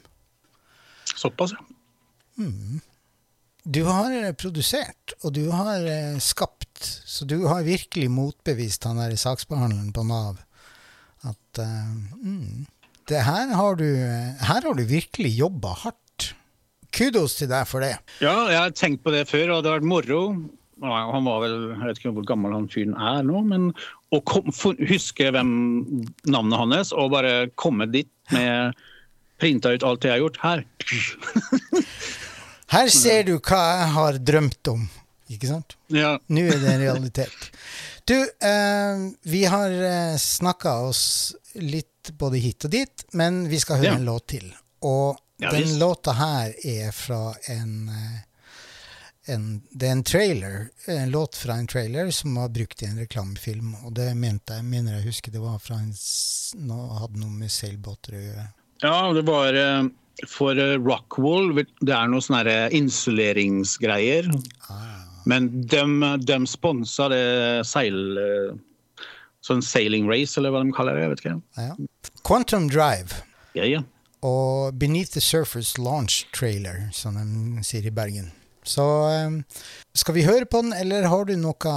[1.15, 1.63] Såpass, ja.
[2.37, 2.81] Mm.
[3.65, 9.01] Du har eh, produsert, og du har eh, skapt, så du har virkelig motbevist han
[9.01, 10.43] der saksbehandleren på Nav
[11.25, 12.67] at uh, mm,
[13.11, 16.35] det her har du Her har du virkelig jobba hardt.
[16.95, 17.97] Kudos til deg for det.
[18.23, 20.21] Ja, jeg har tenkt på det før, og det har vært moro.
[20.85, 23.71] Han var vel, Jeg vet ikke hvor gammel han fyren er nå, men
[24.15, 24.51] å kom,
[24.87, 25.53] huske hvem
[26.31, 28.75] navnet hans, og bare komme dit med
[29.43, 30.39] Printa ut alt det jeg har gjort.
[30.45, 30.63] Her.
[32.75, 34.85] Her ser du hva jeg har drømt om,
[35.31, 35.75] ikke sant?
[35.95, 37.51] Ja, Nå er det en realitet.
[38.07, 41.03] Du, eh, vi har eh, snakka oss
[41.59, 43.95] litt både hit og dit, men vi skal høre Ja.
[43.97, 44.55] en låt til.
[44.83, 45.79] Og Ja, den visst.
[45.81, 48.21] låta her er fra en, eh,
[49.35, 52.99] en Det er en trailer, en låt fra en trailer som var brukt i en
[52.99, 53.75] reklamefilm.
[53.85, 55.93] Og det mente jeg, mener jeg husker det var fra en
[57.01, 58.49] hadde noe med seilbåter å gjøre.
[58.83, 59.89] ja det var eh,
[60.29, 60.85] for Rockwall.
[61.55, 61.65] Rockwool.
[61.81, 64.29] Det er noen sånne insuleringsgreier.
[65.27, 65.83] Men de,
[66.25, 68.19] de sponsa det seil...
[69.45, 71.03] eh, Sånn sailing race, eller hva de kaller det.
[71.05, 71.43] jeg vet ikke.
[71.59, 71.75] Ja.
[72.25, 73.23] Quantum Drive
[73.55, 73.83] Ja, ja.
[74.23, 78.33] og Beneath the Surface Launch Trailer, som de sier i Bergen.
[78.65, 78.83] Så
[79.13, 79.43] eh,
[79.95, 81.75] skal vi høre på den, eller har du noe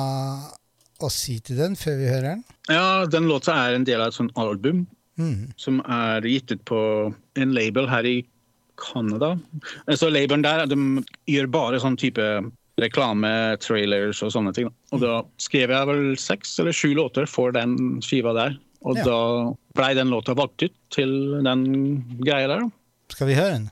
[1.03, 2.43] å si til den før vi hører den?
[2.71, 4.87] Ja, den låta er en del av et sånt album
[5.17, 5.51] Mm.
[5.57, 6.79] som er gitt ut på
[7.41, 8.19] en label her i
[8.77, 9.31] Canada.
[9.89, 10.77] Så labelen der de
[11.25, 12.21] gjør bare sånn type
[12.81, 14.69] reklame, trailers og sånne ting.
[14.93, 18.57] Og da skrev jeg vel seks eller sju låter for den skiva der.
[18.85, 19.03] Og Ja.
[19.03, 21.65] da blei den låta valgt ut til den
[22.21, 22.59] greia der.
[22.61, 22.69] da.
[23.09, 23.71] Skal vi høre den?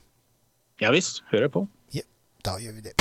[0.81, 1.67] Ja visst, hører på.
[1.93, 2.01] Ja,
[2.43, 2.93] da gjør vi det.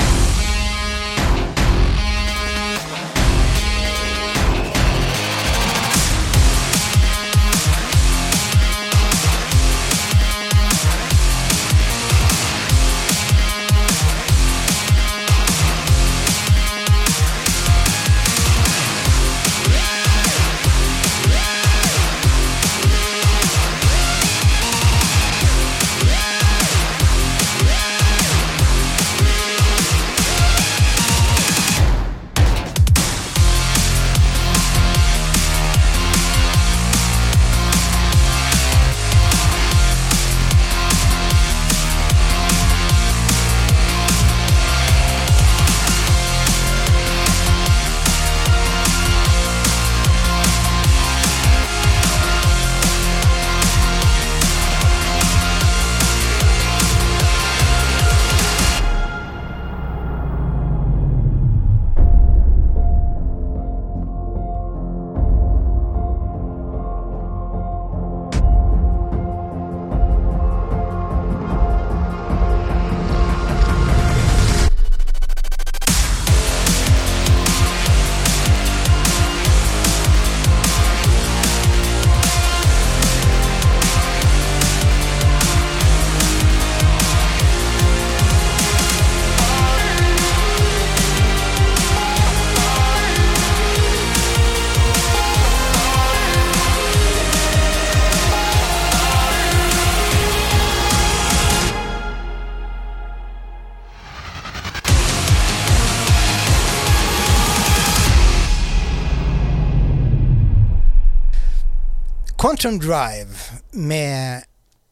[112.65, 113.37] Quantum Drive
[113.73, 114.43] med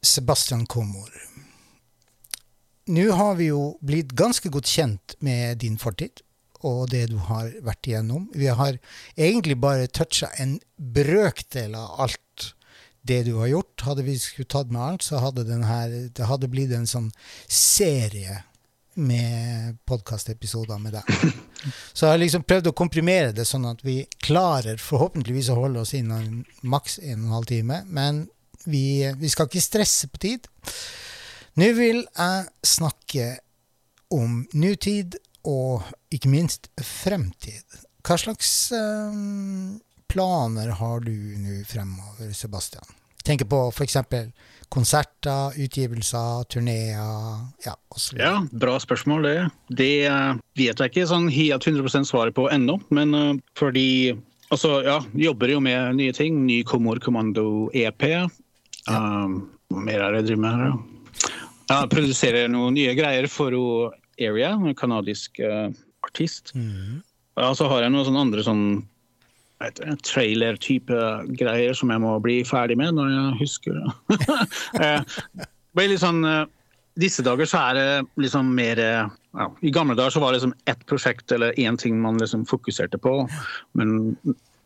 [0.02, 1.08] Sebastian Komor.
[2.86, 6.20] Nå har vi jo blitt ganske godt kjent med din fortid
[6.60, 8.26] og det du har vært igjennom.
[8.36, 8.76] Vi har
[9.16, 12.50] egentlig bare toucha en brøkdel av alt
[13.08, 13.86] det du har gjort.
[13.88, 17.08] Hadde vi skulle tatt med alt, så hadde her, det hadde blitt en sånn
[17.48, 18.42] serie
[19.00, 21.40] med podkastepisoder med deg.
[21.92, 25.82] Så jeg har liksom prøvd å komprimere det sånn at vi klarer forhåpentligvis å holde
[25.84, 27.82] oss innen maks en og en halv time.
[27.88, 28.24] Men
[28.64, 30.48] vi, vi skal ikke stresse på tid.
[31.60, 33.28] Nå vil jeg snakke
[34.12, 37.64] om nutid og ikke minst fremtid.
[38.02, 39.18] Hva slags eh,
[40.12, 42.86] planer har du nå fremover, Sebastian?
[43.22, 43.98] Tenker på f.eks.
[44.72, 46.98] konserter, utgivelser, turneer
[47.64, 48.16] ja, osv.
[48.20, 49.36] Ja, bra spørsmål det.
[49.68, 53.88] Det eh, vet jeg ikke sånn helt 100% svaret på ennå, men eh, fordi
[54.52, 56.42] Altså, ja, jobber jo med nye ting.
[56.44, 58.02] Ny Komor Kommando EP.
[58.84, 59.38] Um,
[59.72, 61.30] hva mer er det jeg driver med her, da?
[61.70, 63.56] Ja, produserer noen nye greier for
[64.20, 65.72] Area, en kanadisk uh,
[66.04, 66.52] artist.
[66.52, 68.66] Ja, så har jeg noen sånne andre sånn
[70.06, 70.98] trailer-type
[71.38, 73.86] greier som jeg må bli ferdig med når jeg husker det.
[74.82, 76.44] Eh, sånn eh,
[77.00, 79.06] disse dager så er det liksom mer eh,
[79.38, 82.44] ja, I gamle dager så var det liksom ett prosjekt eller én ting man liksom
[82.46, 83.14] fokuserte på.
[83.78, 83.94] Men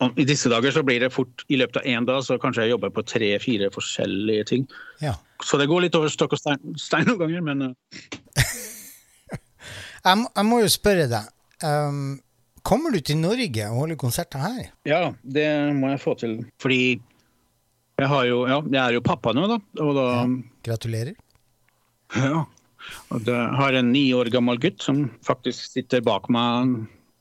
[0.02, 2.66] om- i disse dager så blir det fort i løpet av én dag så kanskje
[2.66, 4.66] jeg jobber på tre-fire forskjellige ting.
[5.00, 5.14] Ja.
[5.44, 7.62] Så det går litt over stokk og stein, stein noen ganger, men
[10.06, 10.30] Jeg, må-
[10.62, 11.30] jo spørre deg.
[11.66, 12.18] ehm,
[12.66, 14.72] kommer du til Norge og holder konserter her?
[14.88, 15.46] ja, det
[15.76, 16.40] må jeg få til.
[16.62, 16.80] Fordi
[17.96, 19.58] jeg har jo Ja, jeg er jo pappa nå, da.
[19.76, 20.06] Da
[20.66, 21.14] Gratulerer.
[22.14, 22.44] Ja.
[23.14, 26.76] Og jeg har en ni år gammel gutt som faktisk sitter bak meg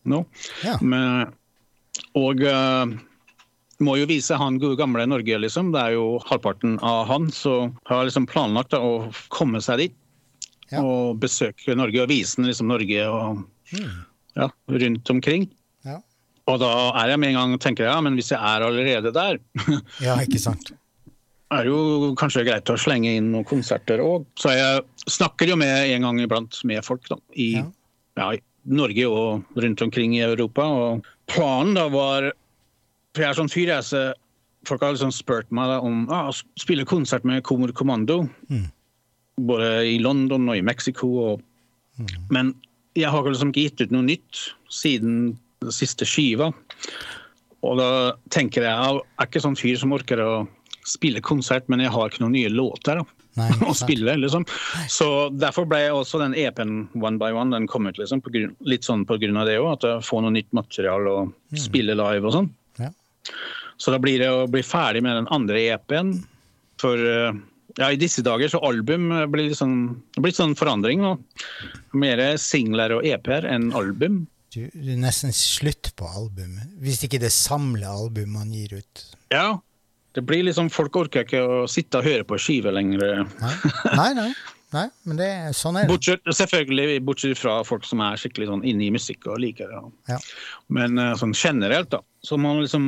[0.05, 0.21] nå.
[0.65, 0.75] Ja.
[0.81, 1.31] Men,
[2.17, 2.91] og uh,
[3.83, 5.71] må jo vise han gode gamle Norge, liksom.
[5.73, 9.85] Det er jo halvparten av han, så har jeg liksom planlagt da, å komme seg
[9.85, 9.97] dit.
[10.71, 10.81] Ja.
[10.81, 13.45] Og besøke Norge og vise liksom Norge og
[14.35, 14.49] ja,
[14.83, 15.49] rundt omkring.
[15.87, 15.99] Ja.
[16.51, 16.71] Og da
[17.01, 19.39] er jeg med en gang tenker jeg, ja, men hvis jeg er allerede der,
[20.05, 20.73] ja, ikke sant?
[21.53, 24.25] er det jo kanskje greit å slenge inn noen konserter òg.
[24.39, 24.81] Så jeg
[25.13, 27.65] snakker jo med en gang iblant med folk da, i, Ja.
[28.19, 28.29] ja.
[28.35, 30.65] i Norge og rundt omkring i Europa.
[30.65, 32.31] Og planen da var
[33.15, 33.99] For jeg er sånn fyr, jeg, så
[34.67, 38.25] folk har liksom spurt meg da, om ah, spille konsert med Komor Kommando.
[39.39, 41.07] Både i London og i Mexico.
[41.29, 41.45] Og,
[42.33, 42.55] Men
[42.95, 44.41] jeg har liksom ikke gitt ut noe nytt
[44.71, 46.51] siden den siste skiva.
[47.65, 47.89] Og da
[48.33, 50.31] tenker jeg jeg er ikke sånn fyr som orker å
[50.85, 53.05] spille konsert, men jeg har ikke noen nye låter da,
[53.39, 54.13] Nei, å spille.
[54.21, 54.45] liksom.
[54.91, 58.33] Så Derfor ble jeg også den EP-en One by One den kom ut liksom, på
[58.35, 59.71] grunn, litt sånn av det òg.
[59.73, 62.51] At jeg får noe nytt materiale og spille live og sånn.
[62.79, 62.91] Ja.
[63.81, 66.13] Så da blir det å bli ferdig med den andre EP-en.
[66.79, 67.35] For eh,
[67.75, 71.15] ja, i disse dager så album eh, blir litt sånn, det blir sånn forandring nå.
[71.97, 74.23] Mer singler og EP-er enn album.
[74.55, 76.69] Du, det er nesten slutt på albumet.
[76.79, 79.05] Hvis ikke det samler album man gir ut.
[79.33, 79.57] Ja.
[80.15, 83.25] Det blir liksom, Folk orker ikke å sitte og høre på skive lenger.
[83.41, 83.55] Nei,
[83.91, 84.29] nei, nei.
[84.71, 85.27] nei men det,
[85.59, 85.91] sånn er det.
[85.91, 89.81] Bortsett, selvfølgelig bortsett fra folk som er skikkelig sånn inne i musikk og liker det.
[90.13, 90.21] Ja.
[90.79, 91.99] Men eh, sånn generelt, da.
[92.23, 92.87] Så man liksom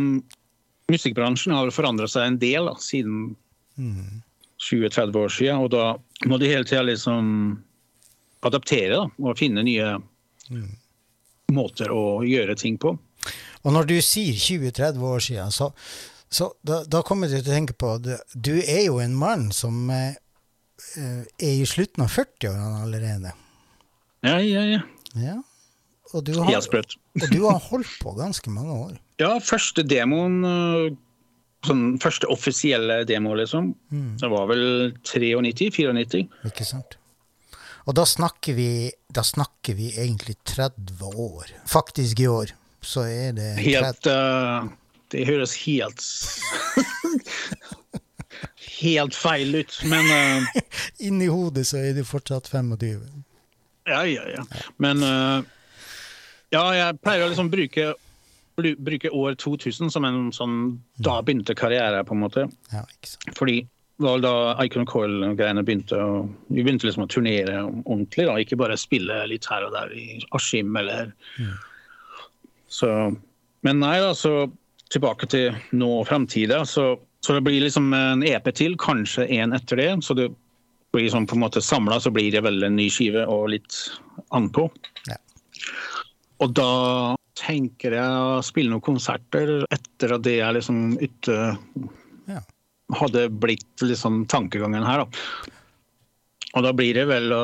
[0.88, 3.34] Musikkbransjen har forandra seg en del da, siden
[4.62, 5.64] 20-30 år siden.
[5.64, 5.86] Og da
[6.30, 7.28] må de hele tida liksom
[8.48, 9.96] adaptere da, og finne nye
[11.54, 12.94] måter å gjøre ting på.
[13.66, 15.72] Og når du sier 20-30 år siden, så,
[16.30, 19.50] så da, da kommer du til å tenke på at Du er jo en mann
[19.56, 20.16] som eh,
[21.00, 23.34] eh, er i slutten av 40-årene allerede.
[24.26, 24.84] Ja, ja, ja.
[25.18, 25.38] Ja.
[26.16, 28.94] Og du, har, og du har holdt på ganske mange år.
[29.20, 30.94] Ja, første demoen øh,
[31.68, 33.74] Sånn første offisielle demo, liksom.
[34.22, 34.64] Det var vel
[35.04, 36.24] 93-94.
[36.50, 36.98] Ikke sant?
[37.88, 41.54] Og da snakker vi, da snakker vi egentlig 30 år.
[41.72, 42.52] Faktisk i år
[42.84, 43.68] så er det 30.
[43.68, 44.68] Helt uh,
[45.12, 46.04] Det høres helt
[48.78, 50.60] Helt feil ut, men uh,
[51.08, 53.00] Inni hodet så er du fortsatt 25.
[53.88, 54.44] Ja, ja, ja.
[54.84, 55.40] Men uh,
[56.54, 57.94] Ja, jeg pleier å liksom bruke
[58.58, 62.48] bru- Bruke år 2000 som en sånn Da begynte karriere, på en måte.
[62.74, 62.84] Ja?
[63.38, 63.62] Fordi
[63.98, 65.98] det var da Icon Coil-greiene begynte.
[65.98, 68.36] og Vi begynte liksom å turnere ordentlig, da.
[68.38, 71.14] ikke bare spille litt her og der i Askim eller
[72.70, 73.16] så,
[73.64, 74.52] Men nei, da, så
[74.94, 76.62] tilbake til nå og framtida.
[76.66, 80.04] Så, så det blir liksom en EP til, kanskje en etter det.
[80.06, 80.30] Så det
[80.94, 83.74] blir liksom på en måte samla, så blir det vel en ny skive og litt
[84.32, 84.70] anpå.
[85.10, 85.18] Ja.
[86.40, 91.36] Og da tenker jeg å spille noen konserter etter at det er liksom ute
[92.28, 92.42] Ja.
[92.98, 95.04] hadde blitt liksom tankegangen her.
[95.06, 95.52] da.
[96.56, 97.44] Og da blir det vel å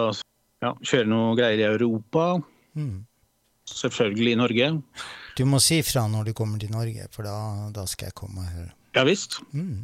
[0.64, 2.42] ja, kjøre noe greier i Europa.
[3.70, 4.70] Selvfølgelig i Norge.
[5.38, 7.36] Du må si fra når du kommer til Norge, for da,
[7.74, 8.74] da skal jeg komme her.
[8.96, 9.40] Ja visst.
[9.54, 9.82] Mm.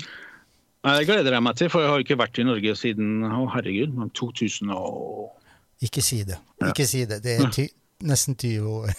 [0.85, 3.97] Det gleder jeg meg til, for jeg har ikke vært i Norge siden å herregud,
[4.15, 5.35] 2000 og
[5.83, 6.37] Ikke si det.
[6.63, 7.21] Ikke si det.
[7.23, 7.67] Det er ty
[8.07, 8.93] nesten 20 år.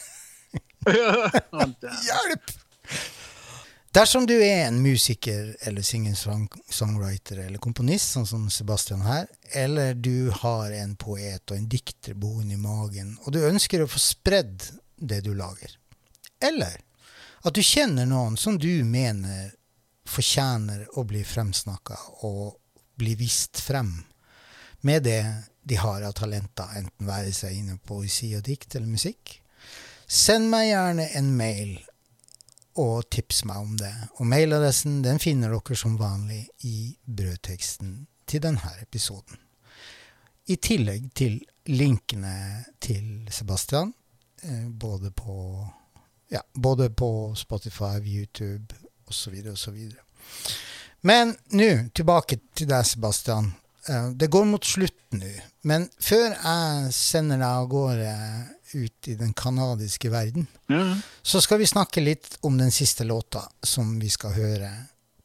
[0.86, 2.52] Hjelp!
[3.92, 10.30] Dersom du er en musiker eller singer-songwriter eller komponist, sånn som Sebastian her, eller du
[10.30, 14.68] har en poet og en dikter boende i magen, og du ønsker å få spredd
[14.94, 15.74] det du lager,
[16.38, 16.78] eller
[17.42, 19.50] at du kjenner noen som du mener
[20.06, 22.60] fortjener å bli fremsnakka og
[23.00, 23.90] bli vist frem
[24.86, 25.22] med det
[25.66, 29.39] de har av talenter, enten være seg inne på poesi og dikt eller musikk,
[30.10, 31.76] send meg gjerne en mail
[32.80, 33.92] og tips meg om det.
[34.18, 37.94] Og mailadressen den finner dere som vanlig i brødteksten
[38.30, 39.38] til denne episoden.
[40.50, 41.38] I tillegg til
[41.70, 43.92] linkene til Sebastian,
[44.42, 45.66] eh, både på,
[46.30, 48.74] ja, både på Spotify, YouTube
[49.06, 49.34] osv.
[49.52, 49.78] osv.
[51.02, 53.52] Men nå tilbake til deg, Sebastian.
[53.88, 55.30] Eh, Det går mot slutten nå,
[55.62, 58.10] men før jeg sender deg av gårde
[58.74, 60.96] ut i den kanadiske verden, Ja.
[61.22, 64.70] så skal vi snakke litt om den siste låta som vi skal høre.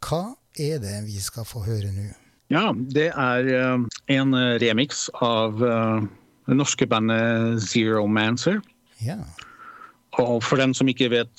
[0.02, 2.10] Hva er det vi skal få høre nå?
[2.54, 3.86] Ja, det er eh,
[4.16, 6.08] en remix av eh,
[6.48, 8.62] det norske bandet Zero Mancer.
[9.02, 9.18] Ja.
[10.22, 11.34] Og for dem som ikke vet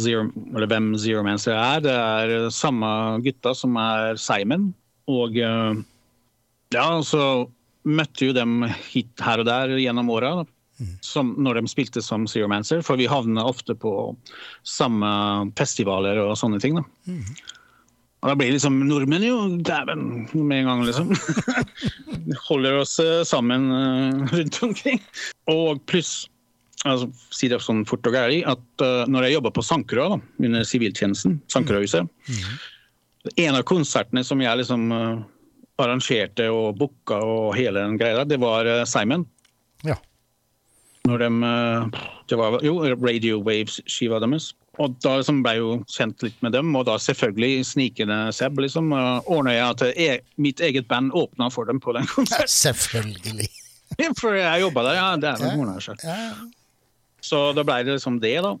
[0.00, 2.88] Zero, eller hvem Zero Mancer er, det er samme
[3.26, 4.70] gutta som er Simon.
[5.10, 5.82] Og eh,
[6.72, 7.48] ja, så
[7.88, 8.62] møtte jo dem
[8.92, 10.32] hit her og der gjennom åra.
[11.02, 13.92] Som når de spilte som Zeromancer, for vi havner ofte på
[14.66, 15.10] samme
[15.58, 16.78] festivaler og sånne ting.
[16.78, 16.84] da.
[18.18, 20.00] Og da blir liksom nordmenn jo dæven
[20.34, 21.12] med en gang, liksom.
[22.48, 24.98] Holder oss eh, sammen eh, rundt omkring.
[25.52, 26.26] Og pluss,
[26.82, 30.18] altså, si det sånn fort og gærlig, at uh, når jeg jobba på Sankerø da,
[30.48, 32.10] under siviltjenesten, Sankerøyhuset
[33.38, 35.22] En av konsertene som jeg liksom uh,
[35.78, 39.28] arrangerte og booka og hele den greia, det var uh, Simon.
[41.08, 41.10] Ja.
[41.10, 44.52] Når de, eh, det var jo Radio Waves-skiva deres.
[44.78, 48.60] Og da liksom ble jeg jo kjent litt med dem, og da selvfølgelig snikende Seb
[48.62, 52.52] liksom, ordna jeg at jeg, mitt eget band åpna for dem på den konserten.
[52.54, 53.48] Selvfølgelig.
[54.20, 55.06] For jeg jobba der, ja.
[55.16, 56.02] Det er vel ordna seg.
[57.24, 58.52] Så da ble det liksom det, da.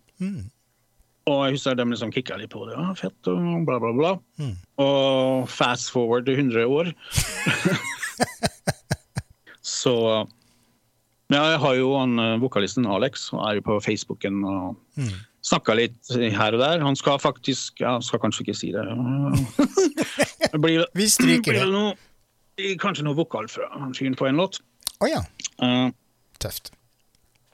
[1.28, 2.74] Og jeg husker de liksom kicka litt på det.
[2.74, 4.12] Ja, fett og bla, bla, bla.
[4.80, 6.90] Og fast forward til 100 år.
[9.68, 9.94] Så
[11.28, 15.10] Ja, jeg har jo han eh, vokalisten Alex, og er jo på Facebooken og mm.
[15.44, 16.80] snakka litt her og der.
[16.84, 18.84] Han skal faktisk Ja, skal kanskje ikke si det.
[20.54, 21.68] det blir, Vi stryker det.
[21.68, 21.92] noe,
[22.80, 24.62] kanskje noe vokal fra han fyren på en låt.
[25.04, 25.22] Å ja.
[25.60, 25.92] Uh,
[26.40, 26.72] Tøft.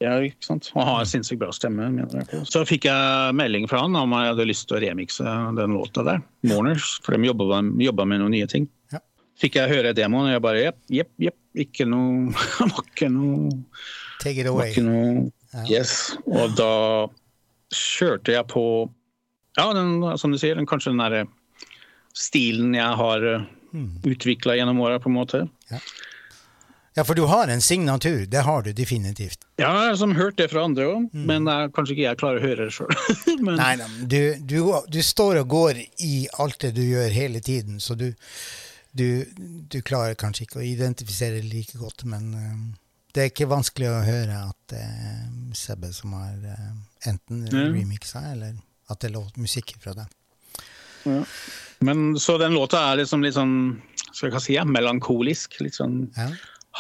[0.01, 0.71] ja, ikke sant?
[0.77, 1.91] Han har en sinnssykt bra stemme.
[1.91, 2.47] mener jeg.
[2.47, 6.07] Så fikk jeg melding fra han om jeg hadde lyst til å remikse den låta
[6.07, 6.23] der.
[6.47, 8.71] Mourners, for de jobba med noen nye ting.
[8.95, 9.03] Ja.
[9.41, 11.41] Fikk jeg høre demoen, og jeg bare jepp, jepp, jepp.
[11.55, 13.51] Ikke noe Han var ikke noe,
[14.23, 14.75] Take it away.
[14.83, 15.31] noe
[15.71, 16.17] Yes.
[16.27, 17.07] Og da
[17.75, 18.65] kjørte jeg på
[19.55, 21.27] Ja, den, som du sier, den, kanskje den derre
[22.15, 23.23] stilen jeg har
[23.71, 24.03] mm.
[24.07, 25.45] utvikla gjennom åra, på en måte.
[26.95, 28.27] Ja, for du har en signatur.
[28.31, 29.41] Det har du definitivt.
[29.57, 32.45] Ja, jeg har hørt det fra andre òg, men eh, kanskje ikke jeg klarer å
[32.45, 32.93] høre det sjøl.
[33.47, 34.59] men Nei, nei, du, du,
[34.91, 38.13] du står og går i alt det du gjør hele tiden, så du,
[38.95, 39.25] du,
[39.71, 42.59] du klarer kanskje ikke å identifisere det like godt, men eh,
[43.15, 46.71] det er ikke vanskelig å høre at det er Sebbe som har eh,
[47.11, 47.67] enten Ja.
[47.75, 48.55] remixa, eller
[48.91, 50.07] at det er låt musikk fra deg.
[51.85, 53.55] Men så den låta er liksom litt sånn
[54.15, 55.59] skal jeg si, ja, melankolisk.
[55.61, 56.29] Litt sånn Ja.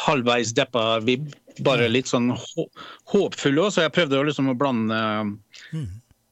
[0.06, 1.32] halvveis deppa vibb.
[1.62, 2.64] Bare litt sånn hå
[3.12, 4.98] håpfull òg, så jeg prøvde liksom å blande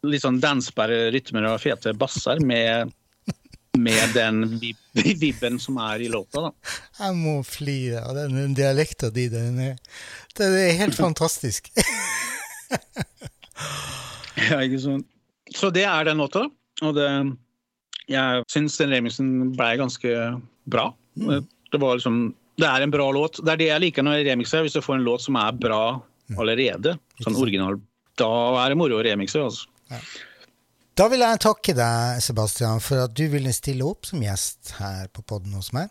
[0.02, 2.90] litt sånn dansbare rytmer og fete basser med,
[3.78, 4.42] med den
[4.92, 6.40] vibben som er i låta.
[6.40, 6.50] da.
[6.98, 9.28] Jeg må flire av den, den dialekta di.
[9.32, 9.78] Den er,
[10.38, 11.72] den er helt fantastisk.
[14.42, 15.06] Ja, ikke sant?
[15.54, 16.46] Så det er den låta.
[16.82, 17.04] Og det,
[18.10, 20.14] jeg syns den remixen ble ganske
[20.72, 20.86] bra.
[21.14, 23.38] Det var liksom Det er en bra låt.
[23.44, 24.64] Det er det jeg liker når jeg remixer.
[24.64, 26.00] Hvis du får en låt som er bra
[26.40, 27.76] allerede, sånn original,
[28.18, 28.32] da
[28.64, 29.40] er det moro å remixe.
[29.44, 29.68] Altså.
[30.93, 35.06] Da vil jeg takke deg, Sebastian, for at du ville stille opp som gjest her
[35.09, 35.89] på podden hos meg.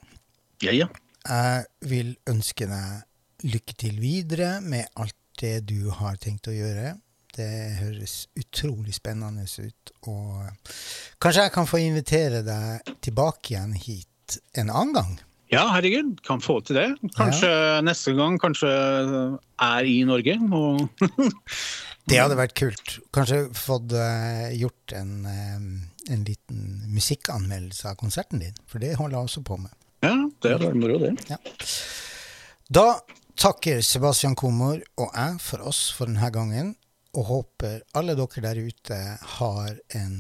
[0.61, 0.91] Ja, ja.
[1.25, 6.93] Jeg vil ønske deg lykke til videre med alt det du har tenkt å gjøre.
[7.33, 7.49] Det
[7.79, 9.93] høres utrolig spennende ut.
[10.05, 10.45] Og
[11.17, 15.19] kanskje jeg kan få invitere deg tilbake igjen hit en annen gang?
[15.51, 16.87] Ja, herregud, kan få til det.
[17.17, 17.49] Kanskje
[17.83, 20.37] neste gang kanskje er i Norge.
[20.47, 20.85] Og
[22.09, 22.97] Det hadde vært kult.
[23.13, 26.61] Kanskje fått uh, gjort en, eh, en liten
[26.91, 29.73] musikkanmeldelse av konserten din, for det holder jeg også på med.
[30.01, 31.13] ja, det hadde vært moro, det.
[31.29, 31.37] Ja.
[32.71, 32.85] Da
[33.39, 36.75] takker Sebastian Komor og jeg for oss for denne gangen,
[37.11, 38.97] og håper alle dere der ute
[39.37, 40.15] har en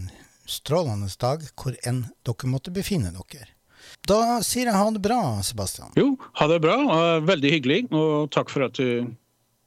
[0.49, 3.47] strålende dag hvor enn dere måtte befinne dere.
[4.07, 5.93] Da sier jeg ha det bra, Sebastian.
[5.97, 6.77] Jo, ha det bra.
[7.25, 9.07] Veldig hyggelig, og takk for at du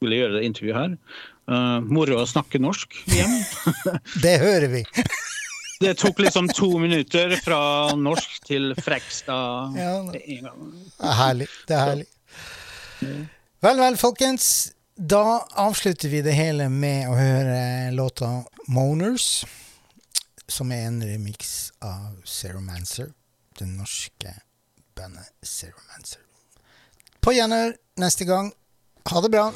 [0.05, 0.97] ville gjøre det intervjuet her.
[1.45, 3.35] Uh, moro å snakke norsk igjen.
[4.25, 4.85] Det hører vi.
[5.85, 7.59] Det tok liksom to minutter fra
[7.99, 9.75] norsk til Frekstad.
[9.77, 9.99] Ja.
[10.15, 11.49] Det er herlig.
[11.69, 12.07] Det er herlig.
[13.65, 14.73] Vel, vel, folkens.
[14.95, 19.45] Da avslutter vi det hele med å høre låta 'Moners',
[20.49, 23.11] som er en remix av Seromancer,
[23.59, 24.37] det norske
[24.95, 26.23] bandet Seromancer.
[27.21, 28.53] På gjenhør neste gang.
[29.11, 29.51] Ha det bra.